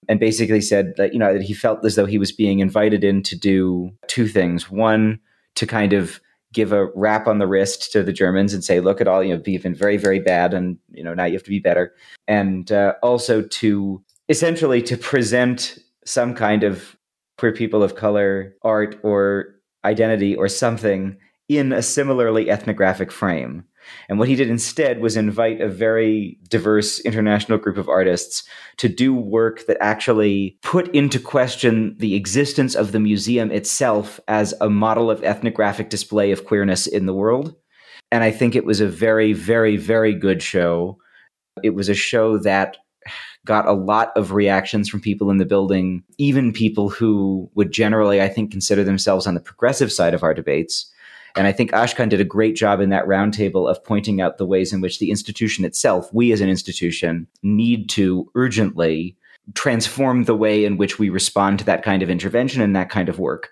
[0.10, 3.04] and basically said that you know that he felt as though he was being invited
[3.04, 5.20] in to do two things one
[5.56, 6.20] to kind of
[6.54, 9.36] give a rap on the wrist to the Germans and say, look at all, you
[9.36, 11.94] know, you've been very, very bad and, you know, now you have to be better.
[12.28, 16.96] And uh, also to essentially to present some kind of
[17.38, 19.56] queer people of color art or
[19.86, 21.18] identity or something
[21.50, 23.64] in a similarly ethnographic frame.
[24.10, 28.44] And what he did instead was invite a very diverse international group of artists
[28.78, 34.54] to do work that actually put into question the existence of the museum itself as
[34.62, 37.56] a model of ethnographic display of queerness in the world.
[38.12, 40.98] And I think it was a very, very, very good show.
[41.64, 42.78] It was a show that
[43.46, 48.22] got a lot of reactions from people in the building, even people who would generally,
[48.22, 50.92] I think, consider themselves on the progressive side of our debates.
[51.38, 54.46] And I think Ashkan did a great job in that roundtable of pointing out the
[54.46, 59.16] ways in which the institution itself, we as an institution, need to urgently
[59.54, 63.08] transform the way in which we respond to that kind of intervention and that kind
[63.08, 63.52] of work.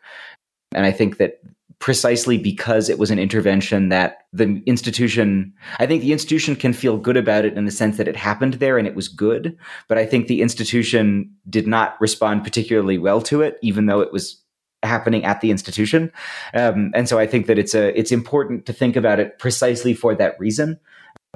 [0.73, 1.39] And I think that
[1.79, 6.97] precisely because it was an intervention that the institution i think the institution can feel
[6.97, 9.57] good about it in the sense that it happened there and it was good
[9.89, 14.13] but i think the institution did not respond particularly well to it even though it
[14.13, 14.41] was
[14.85, 16.11] happening at the institution.
[16.53, 19.93] Um, and so I think that it's a it's important to think about it precisely
[19.93, 20.79] for that reason,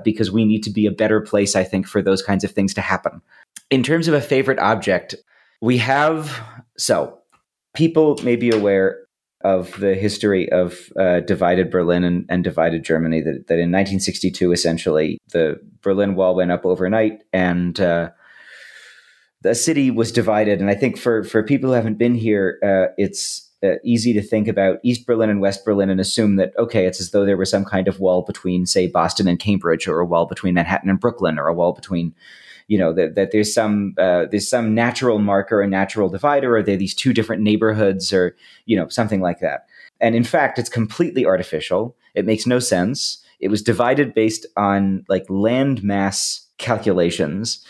[0.04, 2.74] because we need to be a better place, I think, for those kinds of things
[2.76, 3.22] to happen.
[3.70, 5.16] In terms of a favorite object,
[5.62, 6.42] we have
[6.78, 7.20] so
[7.76, 9.06] people may be aware
[9.42, 13.22] of the history of uh, divided Berlin and, and, divided Germany.
[13.22, 18.10] That, that in 1962, essentially, the Berlin Wall went up overnight, and uh,
[19.42, 20.60] the city was divided.
[20.60, 24.22] And I think for for people who haven't been here, uh, it's uh, easy to
[24.22, 27.38] think about East Berlin and West Berlin and assume that okay, it's as though there
[27.38, 30.90] was some kind of wall between, say, Boston and Cambridge, or a wall between Manhattan
[30.90, 32.14] and Brooklyn, or a wall between
[32.68, 36.64] you know that, that there's some uh, there's some natural marker, a natural divider, or
[36.64, 38.36] they're these two different neighborhoods, or
[38.66, 39.66] you know something like that.
[40.00, 41.96] And in fact, it's completely artificial.
[42.14, 43.24] It makes no sense.
[43.40, 47.66] It was divided based on like land mass calculations,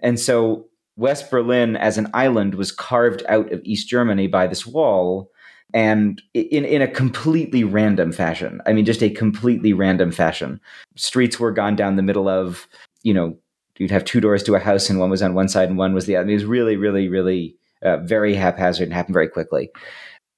[0.00, 0.69] and so
[1.00, 5.30] West Berlin as an island was carved out of East Germany by this wall
[5.72, 8.60] and in, in a completely random fashion.
[8.66, 10.60] I mean, just a completely random fashion.
[10.96, 12.68] Streets were gone down the middle of,
[13.02, 13.34] you know,
[13.78, 15.94] you'd have two doors to a house and one was on one side and one
[15.94, 16.24] was the other.
[16.24, 19.70] I mean, it was really, really, really uh, very haphazard and happened very quickly.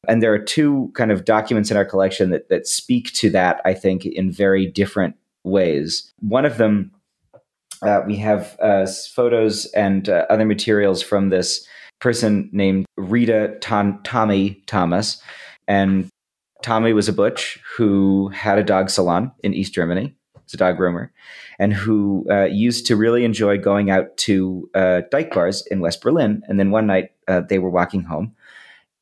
[0.07, 3.61] And there are two kind of documents in our collection that, that speak to that,
[3.65, 6.13] I think, in very different ways.
[6.21, 6.93] One of them
[7.83, 11.67] uh, we have uh, photos and uh, other materials from this
[12.01, 15.21] person named Rita Tom- Tommy Thomas.
[15.69, 16.09] And
[16.63, 20.15] Tommy was a butch who had a dog salon in East Germany.
[20.45, 21.11] He's a dog groomer,
[21.59, 26.03] and who uh, used to really enjoy going out to uh, dyke bars in West
[26.03, 26.43] Berlin.
[26.47, 28.35] And then one night uh, they were walking home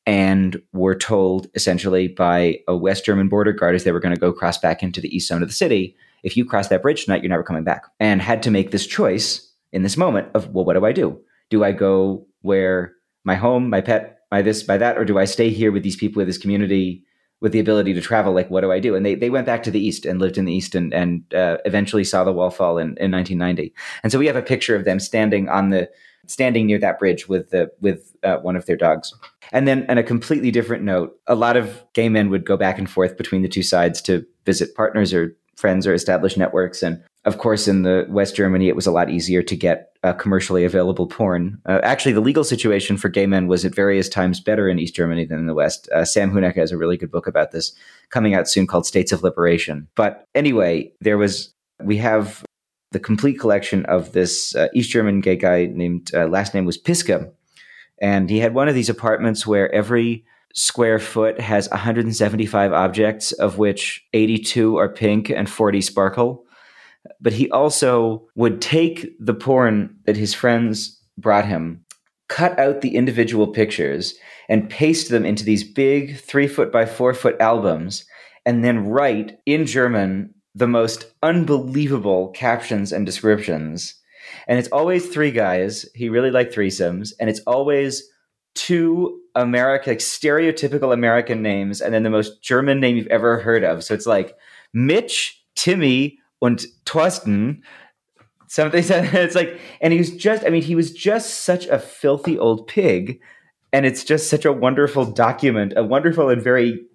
[0.05, 4.19] and were told essentially by a West German border guard as they were going to
[4.19, 7.05] go cross back into the east zone of the city if you cross that bridge
[7.05, 7.85] tonight, you're never coming back.
[7.99, 11.19] And had to make this choice in this moment of, well, what do I do?
[11.49, 12.93] Do I go where
[13.23, 15.95] my home, my pet, my this, by that, or do I stay here with these
[15.95, 17.03] people, with this community,
[17.41, 18.33] with the ability to travel?
[18.33, 18.95] Like, what do I do?
[18.95, 21.33] And they, they went back to the East and lived in the East and, and
[21.33, 23.73] uh, eventually saw the wall fall in, in 1990.
[24.03, 25.89] And so we have a picture of them standing on the,
[26.27, 29.13] standing near that bridge with the, with uh, one of their dogs.
[29.51, 32.77] And then, on a completely different note, a lot of gay men would go back
[32.77, 36.83] and forth between the two sides to visit partners or friends or established networks.
[36.83, 40.13] And of course, in the West Germany, it was a lot easier to get uh,
[40.13, 41.61] commercially available porn.
[41.67, 44.95] Uh, actually, the legal situation for gay men was at various times better in East
[44.95, 45.87] Germany than in the West.
[45.95, 47.73] Uh, Sam Huneke has a really good book about this
[48.09, 49.87] coming out soon called States of Liberation.
[49.95, 51.53] But anyway, there was,
[51.83, 52.43] we have
[52.91, 56.81] the complete collection of this uh, East German gay guy named, uh, last name was
[56.81, 57.31] Piska.
[58.01, 63.57] And he had one of these apartments where every square foot has 175 objects, of
[63.57, 66.45] which 82 are pink and 40 sparkle.
[67.19, 71.85] But he also would take the porn that his friends brought him,
[72.27, 74.15] cut out the individual pictures,
[74.49, 78.05] and paste them into these big three foot by four foot albums,
[78.45, 83.95] and then write in German the most unbelievable captions and descriptions.
[84.47, 85.85] And it's always three guys.
[85.95, 87.13] He really liked threesomes.
[87.19, 88.03] And it's always
[88.55, 93.63] two American, like stereotypical American names, and then the most German name you've ever heard
[93.63, 93.83] of.
[93.83, 94.35] So it's like
[94.73, 97.61] Mitch, Timmy, and Torsten.
[98.47, 102.37] Something it's like, and he was just, I mean, he was just such a filthy
[102.37, 103.19] old pig.
[103.73, 106.85] And it's just such a wonderful document, a wonderful and very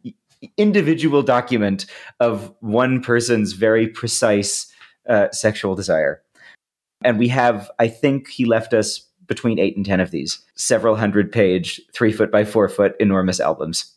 [0.58, 1.86] individual document
[2.20, 4.70] of one person's very precise
[5.08, 6.22] uh, sexual desire.
[7.02, 10.96] And we have, I think he left us between eight and 10 of these, several
[10.96, 13.92] hundred page, three foot by four foot enormous albums.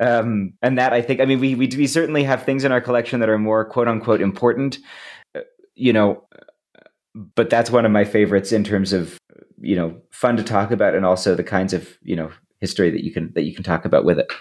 [0.00, 2.80] Um, and that I think, I mean, we, we, we certainly have things in our
[2.80, 4.78] collection that are more quote unquote important,
[5.34, 5.40] uh,
[5.74, 6.24] you know,
[7.14, 9.18] but that's one of my favorites in terms of,
[9.60, 13.04] you know, fun to talk about and also the kinds of, you know, history that
[13.04, 14.32] you can, that you can talk about with it.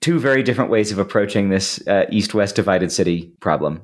[0.00, 3.82] Two very different ways of approaching this uh, east west divided city problem.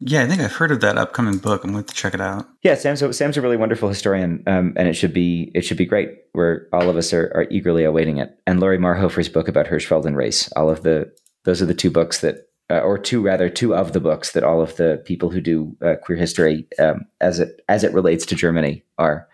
[0.00, 1.64] Yeah, I think I've heard of that upcoming book.
[1.64, 2.46] I'm going to check it out.
[2.62, 5.78] Yeah, Sam's a, Sam's a really wonderful historian, um, and it should be it should
[5.78, 6.10] be great.
[6.32, 8.38] Where all of us are, are eagerly awaiting it.
[8.46, 10.52] And Laurie Marhoefer's book about Hirschfeld and race.
[10.52, 11.10] All of the
[11.44, 14.44] those are the two books that, uh, or two rather, two of the books that
[14.44, 18.26] all of the people who do uh, queer history um, as it as it relates
[18.26, 19.26] to Germany are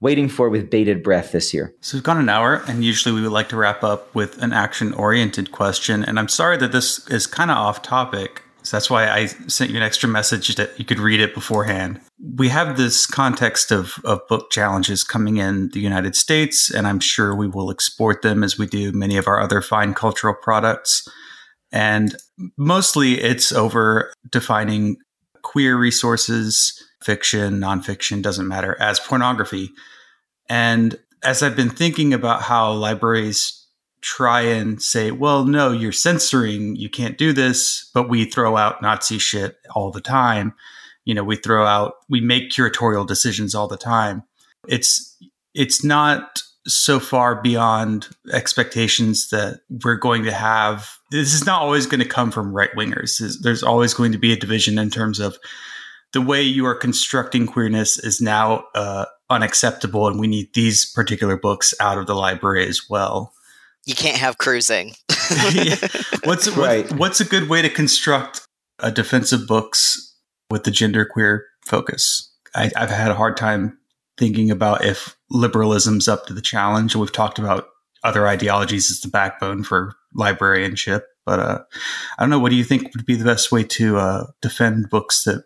[0.00, 1.74] waiting for with bated breath this year.
[1.82, 4.54] So we've gone an hour, and usually we would like to wrap up with an
[4.54, 6.02] action oriented question.
[6.02, 8.42] And I'm sorry that this is kind of off topic.
[8.62, 12.00] So that's why I sent you an extra message that you could read it beforehand.
[12.36, 17.00] We have this context of, of book challenges coming in the United States, and I'm
[17.00, 21.08] sure we will export them as we do many of our other fine cultural products.
[21.72, 22.14] And
[22.56, 24.96] mostly it's over defining
[25.42, 29.70] queer resources, fiction, nonfiction, doesn't matter, as pornography.
[30.48, 33.59] And as I've been thinking about how libraries
[34.02, 38.82] try and say, well, no, you're censoring, you can't do this, but we throw out
[38.82, 40.54] Nazi shit all the time.
[41.04, 44.22] You know, we throw out, we make curatorial decisions all the time.
[44.68, 45.16] It's,
[45.54, 50.98] it's not so far beyond expectations that we're going to have.
[51.10, 53.20] This is not always going to come from right wingers.
[53.40, 55.38] There's always going to be a division in terms of
[56.12, 61.36] the way you are constructing queerness is now uh, unacceptable, and we need these particular
[61.36, 63.32] books out of the library as well
[63.86, 64.94] you can't have cruising.
[65.52, 65.76] yeah.
[66.24, 66.90] What's right.
[66.92, 68.46] what's a good way to construct
[68.78, 70.16] a defensive books
[70.50, 72.32] with the genderqueer focus?
[72.54, 73.78] I, I've had a hard time
[74.18, 76.96] thinking about if liberalism's up to the challenge.
[76.96, 77.68] We've talked about
[78.02, 81.60] other ideologies as the backbone for librarianship, but uh,
[82.18, 82.38] I don't know.
[82.38, 85.44] What do you think would be the best way to uh, defend books that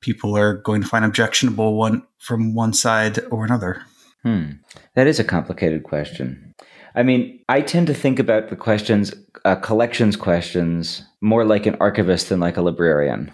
[0.00, 3.82] people are going to find objectionable one from one side or another?
[4.22, 4.52] Hmm.
[4.94, 6.54] That is a complicated question.
[6.94, 9.12] I mean, I tend to think about the questions,
[9.44, 13.32] uh, collections questions, more like an archivist than like a librarian.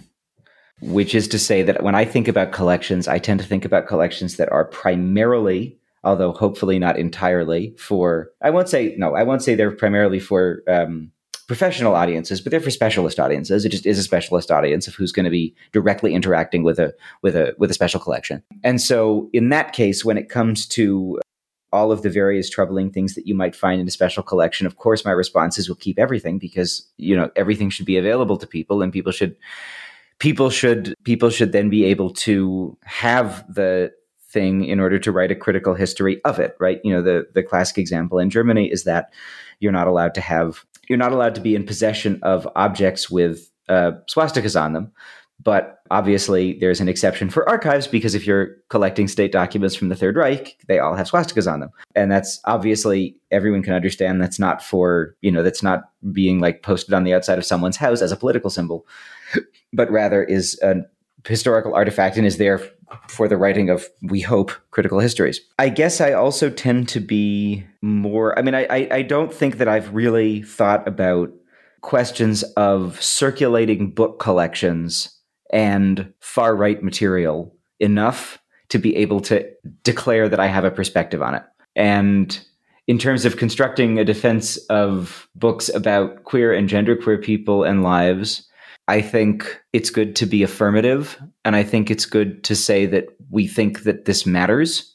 [0.82, 3.86] Which is to say that when I think about collections, I tend to think about
[3.86, 9.42] collections that are primarily, although hopefully not entirely, for I won't say no, I won't
[9.42, 11.12] say they're primarily for um,
[11.46, 13.66] professional audiences, but they're for specialist audiences.
[13.66, 16.94] It just is a specialist audience of who's going to be directly interacting with a
[17.20, 18.42] with a with a special collection.
[18.64, 21.18] And so in that case, when it comes to
[21.72, 24.66] all of the various troubling things that you might find in a special collection.
[24.66, 28.36] Of course, my response is we'll keep everything because you know everything should be available
[28.38, 29.36] to people, and people should
[30.18, 33.92] people should people should then be able to have the
[34.28, 36.56] thing in order to write a critical history of it.
[36.58, 36.80] Right?
[36.84, 39.12] You know, the the classic example in Germany is that
[39.60, 43.50] you're not allowed to have you're not allowed to be in possession of objects with
[43.68, 44.92] uh, swastikas on them
[45.42, 49.96] but obviously, there's an exception for archives because if you're collecting state documents from the
[49.96, 51.70] Third Reich, they all have swastikas on them.
[51.94, 56.62] And that's obviously everyone can understand that's not for, you know, that's not being like
[56.62, 58.86] posted on the outside of someone's house as a political symbol,
[59.72, 60.76] but rather is a
[61.26, 62.60] historical artifact and is there
[63.08, 65.40] for the writing of, we hope, critical histories.
[65.58, 69.58] I guess I also tend to be more, I mean, I, I, I don't think
[69.58, 71.30] that I've really thought about
[71.82, 75.19] questions of circulating book collections
[75.52, 78.38] and far right material enough
[78.68, 79.46] to be able to
[79.82, 81.42] declare that I have a perspective on it.
[81.76, 82.38] And
[82.86, 88.48] in terms of constructing a defense of books about queer and genderqueer people and lives,
[88.88, 91.20] I think it's good to be affirmative.
[91.44, 94.94] And I think it's good to say that we think that this matters.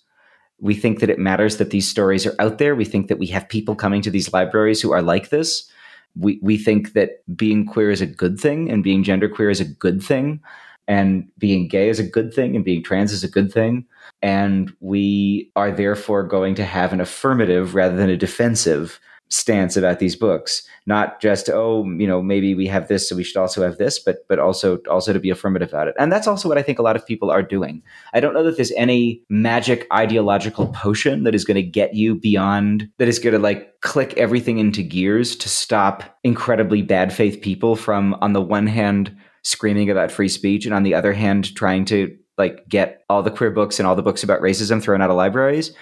[0.60, 2.76] We think that it matters that these stories are out there.
[2.76, 5.70] We think that we have people coming to these libraries who are like this
[6.18, 9.66] we we think that being queer is a good thing and being genderqueer is a
[9.66, 10.42] good thing.
[10.88, 13.86] And being gay is a good thing and being trans is a good thing.
[14.22, 19.00] And we are therefore going to have an affirmative rather than a defensive
[19.30, 20.68] stance about these books.
[20.86, 23.98] Not just oh you know maybe we have this so we should also have this
[23.98, 25.96] but but also also to be affirmative about it.
[25.98, 27.82] And that's also what i think a lot of people are doing.
[28.14, 32.16] I don't know that there's any magic ideological potion that is going to get you
[32.16, 37.42] beyond that is going to like click everything into gears to stop incredibly bad faith
[37.42, 41.56] people from on the one hand screaming about free speech and on the other hand
[41.56, 45.02] trying to like get all the queer books and all the books about racism thrown
[45.02, 45.74] out of libraries.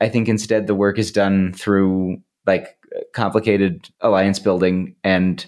[0.00, 2.77] I think instead the work is done through like
[3.14, 5.46] complicated alliance building and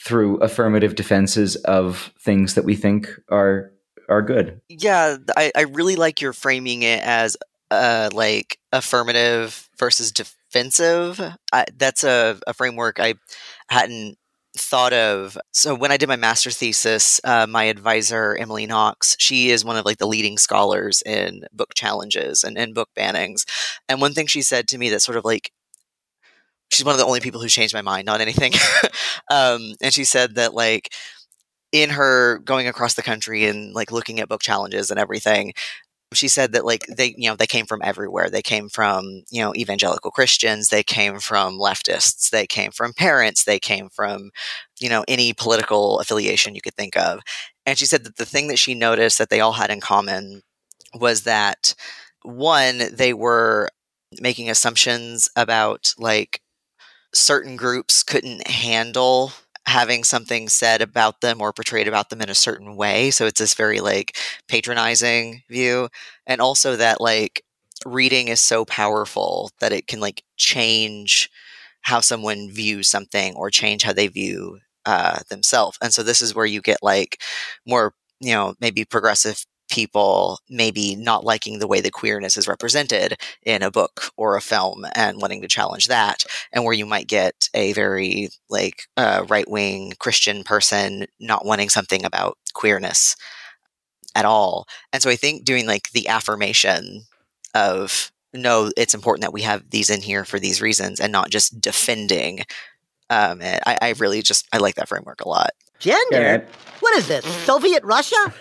[0.00, 3.72] through affirmative defenses of things that we think are
[4.08, 4.60] are good.
[4.68, 7.36] Yeah, I, I really like your framing it as
[7.70, 11.20] uh, like affirmative versus defensive.
[11.52, 13.14] I, that's a, a framework I
[13.68, 14.16] hadn't
[14.56, 15.38] thought of.
[15.52, 19.76] So when I did my master's thesis, uh, my advisor Emily Knox, she is one
[19.76, 23.44] of like the leading scholars in book challenges and, and book bannings.
[23.88, 25.52] And one thing she said to me that sort of like
[26.70, 28.52] she's one of the only people who changed my mind on anything.
[29.30, 30.92] um, and she said that like
[31.72, 35.52] in her going across the country and like looking at book challenges and everything,
[36.14, 38.30] she said that like they you know they came from everywhere.
[38.30, 40.68] They came from you know evangelical christians.
[40.68, 42.30] They came from leftists.
[42.30, 43.44] They came from parents.
[43.44, 44.30] They came from
[44.80, 47.20] you know any political affiliation you could think of.
[47.66, 50.42] And she said that the thing that she noticed that they all had in common
[50.94, 51.74] was that
[52.22, 53.68] one they were
[54.20, 56.40] making assumptions about like
[57.18, 59.32] certain groups couldn't handle
[59.66, 63.10] having something said about them or portrayed about them in a certain way.
[63.10, 64.16] So it's this very like
[64.48, 65.88] patronizing view.
[66.26, 67.42] And also that like
[67.86, 71.30] reading is so powerful that it can like change
[71.82, 75.78] how someone views something or change how they view uh, themselves.
[75.82, 77.20] And so this is where you get like
[77.66, 83.16] more, you know, maybe progressive people maybe not liking the way the queerness is represented
[83.44, 87.06] in a book or a film and wanting to challenge that and where you might
[87.06, 93.16] get a very like uh, right-wing christian person not wanting something about queerness
[94.14, 97.02] at all and so i think doing like the affirmation
[97.54, 101.30] of no it's important that we have these in here for these reasons and not
[101.30, 102.40] just defending
[103.10, 106.20] um, I, I really just i like that framework a lot Gender?
[106.20, 106.40] Yeah.
[106.80, 107.24] What is this?
[107.44, 108.34] Soviet Russia?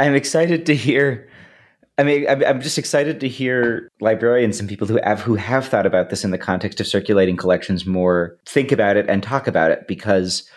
[0.00, 1.28] I'm excited to hear.
[1.98, 5.84] I mean, I'm, just excited to hear librarians and people who have who have thought
[5.84, 9.70] about this in the context of circulating collections more think about it and talk about
[9.70, 10.48] it because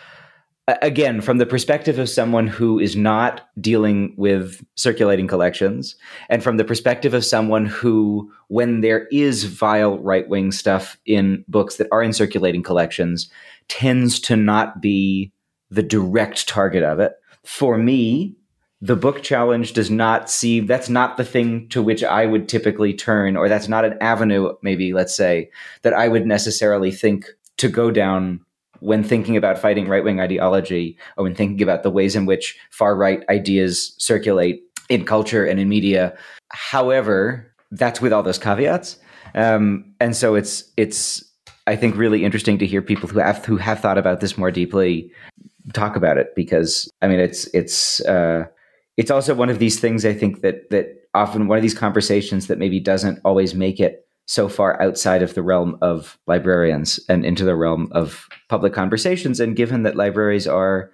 [0.80, 5.96] again from the perspective of someone who is not dealing with circulating collections
[6.30, 11.76] and from the perspective of someone who when there is vile right-wing stuff in books
[11.76, 13.30] that are in circulating collections
[13.68, 15.30] tends to not be
[15.70, 18.34] the direct target of it for me
[18.84, 22.92] the book challenge does not see that's not the thing to which I would typically
[22.92, 27.68] turn, or that's not an avenue, maybe let's say, that I would necessarily think to
[27.68, 28.40] go down
[28.80, 32.58] when thinking about fighting right wing ideology, or when thinking about the ways in which
[32.72, 34.60] far right ideas circulate
[34.90, 36.14] in culture and in media.
[36.50, 38.98] However, that's with all those caveats,
[39.34, 41.24] um, and so it's it's
[41.66, 44.50] I think really interesting to hear people who have who have thought about this more
[44.50, 45.10] deeply
[45.72, 48.02] talk about it because I mean it's it's.
[48.02, 48.44] Uh,
[48.96, 52.46] it's also one of these things I think that that often one of these conversations
[52.46, 57.24] that maybe doesn't always make it so far outside of the realm of librarians and
[57.24, 59.38] into the realm of public conversations.
[59.38, 60.90] And given that libraries are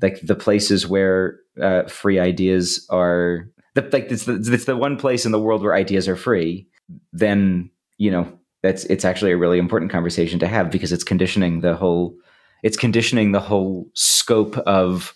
[0.00, 4.96] like the places where uh, free ideas are, the, like it's the, it's the one
[4.96, 6.66] place in the world where ideas are free,
[7.12, 11.60] then you know that's it's actually a really important conversation to have because it's conditioning
[11.60, 12.14] the whole
[12.62, 15.14] it's conditioning the whole scope of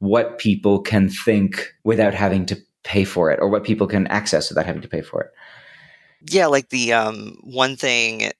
[0.00, 4.48] what people can think without having to pay for it or what people can access
[4.48, 5.30] without having to pay for it.
[6.30, 8.32] Yeah like the um, one thing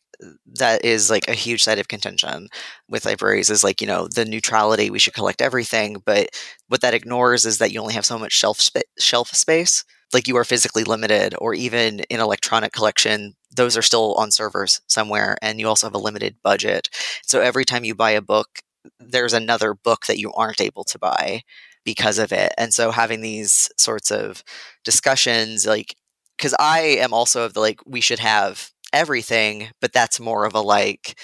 [0.56, 2.48] that is like a huge side of contention
[2.88, 6.28] with libraries is like you know the neutrality we should collect everything but
[6.68, 9.84] what that ignores is that you only have so much shelf spa- shelf space.
[10.12, 14.80] Like you are physically limited or even in electronic collection those are still on servers
[14.86, 16.88] somewhere and you also have a limited budget.
[17.24, 18.62] So every time you buy a book
[18.98, 21.42] there's another book that you aren't able to buy
[21.84, 22.52] because of it.
[22.58, 24.44] And so having these sorts of
[24.84, 25.94] discussions, like,
[26.36, 30.54] because I am also of the like, we should have everything, but that's more of
[30.54, 31.18] a like,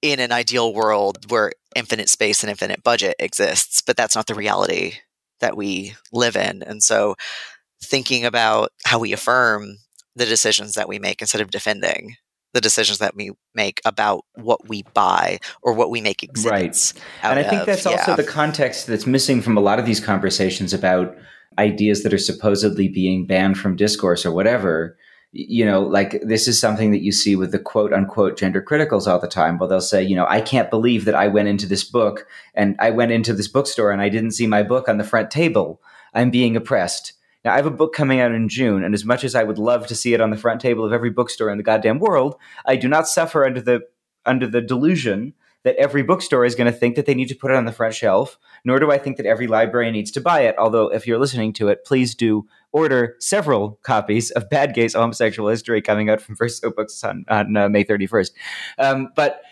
[0.00, 4.34] in an ideal world where infinite space and infinite budget exists, but that's not the
[4.34, 4.94] reality
[5.40, 6.62] that we live in.
[6.62, 7.16] And so
[7.82, 9.78] thinking about how we affirm
[10.16, 12.16] the decisions that we make instead of defending
[12.54, 16.94] the decisions that we make about what we buy or what we make exhibits.
[16.94, 17.30] Right.
[17.30, 17.66] And I think of.
[17.66, 17.92] that's yeah.
[17.92, 21.16] also the context that's missing from a lot of these conversations about
[21.58, 24.96] ideas that are supposedly being banned from discourse or whatever.
[25.32, 29.06] You know, like this is something that you see with the quote unquote gender criticals
[29.06, 29.58] all the time.
[29.58, 32.76] Well, they'll say, you know, I can't believe that I went into this book and
[32.78, 35.82] I went into this bookstore and I didn't see my book on the front table.
[36.14, 37.12] I'm being oppressed.
[37.44, 39.58] Now, I have a book coming out in June, and as much as I would
[39.58, 42.36] love to see it on the front table of every bookstore in the goddamn world,
[42.66, 43.80] I do not suffer under the
[44.26, 45.34] under the delusion
[45.64, 47.72] that every bookstore is going to think that they need to put it on the
[47.72, 50.56] front shelf nor do I think that every library needs to buy it.
[50.58, 55.48] Although, if you're listening to it, please do order several copies of Bad Gays Homosexual
[55.48, 58.30] History coming out from Verso Books on, on uh, May 31st.
[58.78, 59.42] Um, but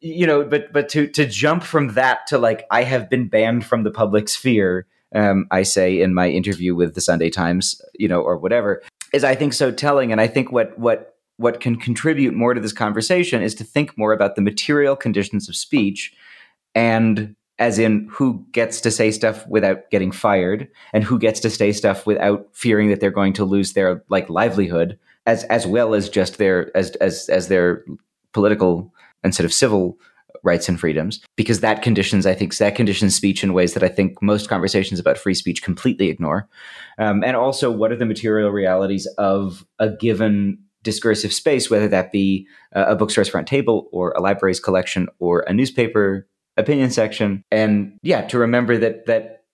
[0.00, 3.64] you know, but but to to jump from that to like I have been banned
[3.64, 4.86] from the public sphere.
[5.16, 9.24] Um, I say in my interview with the Sunday Times, you know, or whatever, is
[9.24, 12.72] I think so telling, and I think what what what can contribute more to this
[12.72, 16.14] conversation is to think more about the material conditions of speech
[16.74, 21.50] and as in who gets to say stuff without getting fired and who gets to
[21.50, 25.94] say stuff without fearing that they're going to lose their like livelihood as as well
[25.94, 27.84] as just their as as as their
[28.32, 28.92] political
[29.24, 29.98] and sort of civil
[30.46, 33.88] rights and freedoms because that conditions i think that conditions speech in ways that i
[33.88, 36.48] think most conversations about free speech completely ignore.
[36.98, 42.12] Um, and also what are the material realities of a given discursive space whether that
[42.12, 46.26] be a bookstore's front table or a library's collection or a newspaper
[46.56, 47.42] opinion section?
[47.50, 49.44] And yeah to remember that that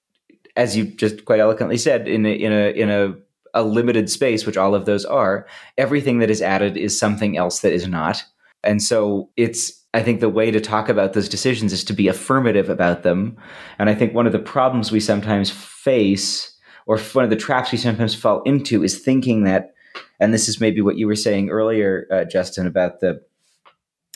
[0.56, 3.14] as you just quite eloquently said in a, in a in a
[3.54, 7.60] a limited space which all of those are everything that is added is something else
[7.60, 8.24] that is not.
[8.64, 12.08] And so it's i think the way to talk about those decisions is to be
[12.08, 13.36] affirmative about them
[13.78, 16.52] and i think one of the problems we sometimes face
[16.86, 19.72] or one of the traps we sometimes fall into is thinking that
[20.20, 23.20] and this is maybe what you were saying earlier uh, justin about the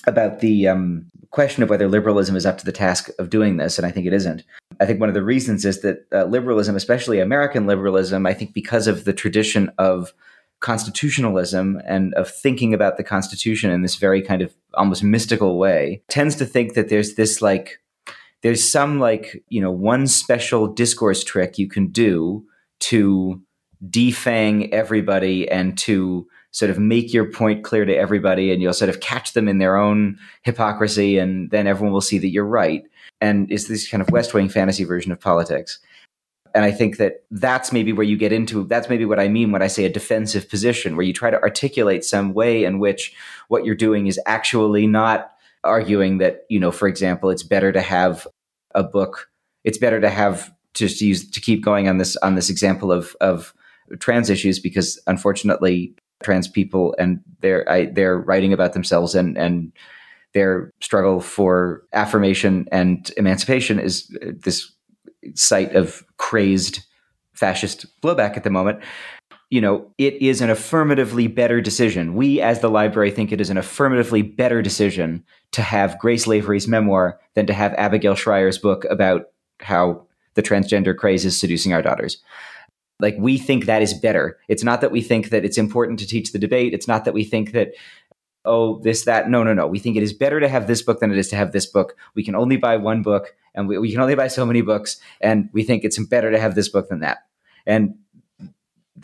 [0.06, 3.78] about the um, question of whether liberalism is up to the task of doing this,
[3.78, 4.42] and I think it isn't.
[4.80, 8.54] I think one of the reasons is that uh, liberalism, especially American liberalism, I think
[8.54, 10.12] because of the tradition of
[10.60, 16.02] constitutionalism and of thinking about the Constitution in this very kind of almost mystical way,
[16.08, 17.80] tends to think that there's this like,
[18.42, 22.44] there's some like, you know, one special discourse trick you can do
[22.80, 23.40] to
[23.88, 28.88] defang everybody and to sort of make your point clear to everybody and you'll sort
[28.88, 32.84] of catch them in their own hypocrisy and then everyone will see that you're right.
[33.20, 35.78] And it's this kind of west wing fantasy version of politics
[36.56, 39.52] and i think that that's maybe where you get into that's maybe what i mean
[39.52, 43.14] when i say a defensive position where you try to articulate some way in which
[43.48, 45.32] what you're doing is actually not
[45.62, 48.26] arguing that you know for example it's better to have
[48.74, 49.28] a book
[49.62, 52.90] it's better to have just to use to keep going on this on this example
[52.90, 53.54] of of
[53.98, 59.72] trans issues because unfortunately trans people and they're I, they're writing about themselves and and
[60.34, 64.70] their struggle for affirmation and emancipation is uh, this
[65.34, 66.84] site of crazed
[67.32, 68.80] fascist blowback at the moment
[69.50, 73.50] you know it is an affirmatively better decision we as the library think it is
[73.50, 75.22] an affirmatively better decision
[75.52, 79.26] to have grace lavery's memoir than to have abigail Shrier's book about
[79.60, 82.22] how the transgender craze is seducing our daughters
[83.00, 84.38] like we think that is better.
[84.48, 86.72] It's not that we think that it's important to teach the debate.
[86.72, 87.72] It's not that we think that
[88.46, 89.66] oh this that no no no.
[89.66, 91.66] We think it is better to have this book than it is to have this
[91.66, 91.96] book.
[92.14, 94.98] We can only buy one book and we, we can only buy so many books
[95.20, 97.18] and we think it's better to have this book than that.
[97.66, 97.96] And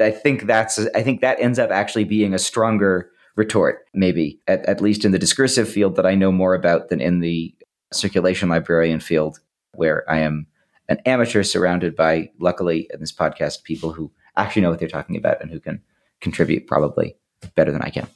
[0.00, 4.64] I think that's I think that ends up actually being a stronger retort maybe at,
[4.66, 7.54] at least in the discursive field that I know more about than in the
[7.92, 9.40] circulation librarian field
[9.74, 10.46] where I am
[10.88, 15.16] an amateur surrounded by, luckily, in this podcast, people who actually know what they're talking
[15.16, 15.80] about and who can
[16.20, 17.16] contribute probably
[17.54, 18.08] better than I can.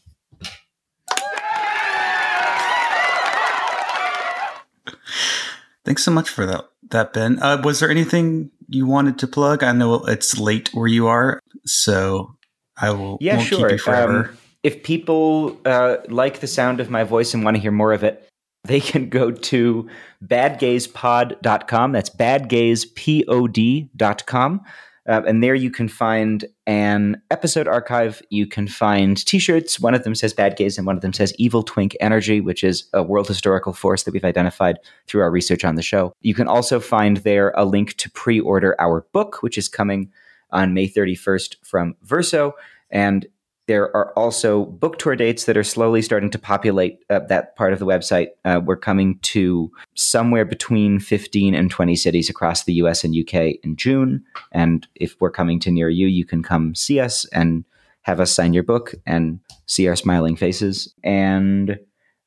[5.86, 7.38] Thanks so much for that, that Ben.
[7.40, 9.62] Uh, was there anything you wanted to plug?
[9.62, 12.34] I know it's late where you are, so
[12.76, 13.18] I will.
[13.20, 13.78] Yeah, sure.
[13.88, 17.92] Um, if people uh, like the sound of my voice and want to hear more
[17.92, 18.28] of it,
[18.64, 19.88] they can go to
[20.24, 21.92] badgayspod.com.
[21.92, 24.60] That's badgayspod.com.
[25.08, 28.20] Uh, and there you can find an episode archive.
[28.30, 29.78] You can find t shirts.
[29.78, 32.64] One of them says Bad Gays and one of them says Evil Twink Energy, which
[32.64, 36.12] is a world historical force that we've identified through our research on the show.
[36.22, 40.10] You can also find there a link to pre order our book, which is coming
[40.50, 42.54] on May 31st from Verso.
[42.90, 43.26] And
[43.66, 47.72] there are also book tour dates that are slowly starting to populate uh, that part
[47.72, 48.28] of the website.
[48.44, 53.56] Uh, we're coming to somewhere between 15 and 20 cities across the US and UK
[53.64, 54.24] in June.
[54.52, 57.64] And if we're coming to near you, you can come see us and
[58.02, 60.94] have us sign your book and see our smiling faces.
[61.02, 61.80] And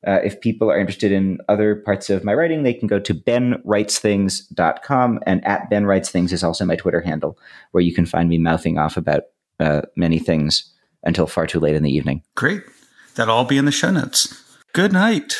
[0.06, 3.14] uh, if people are interested in other parts of my writing, they can go to
[3.14, 5.20] benwritesthings.com.
[5.26, 7.38] And at benwritesthings is also my Twitter handle,
[7.70, 9.22] where you can find me mouthing off about
[9.58, 10.70] uh, many things
[11.02, 12.22] until far too late in the evening.
[12.34, 12.62] Great.
[13.14, 14.42] That'll all be in the show notes.
[14.72, 15.36] Good night.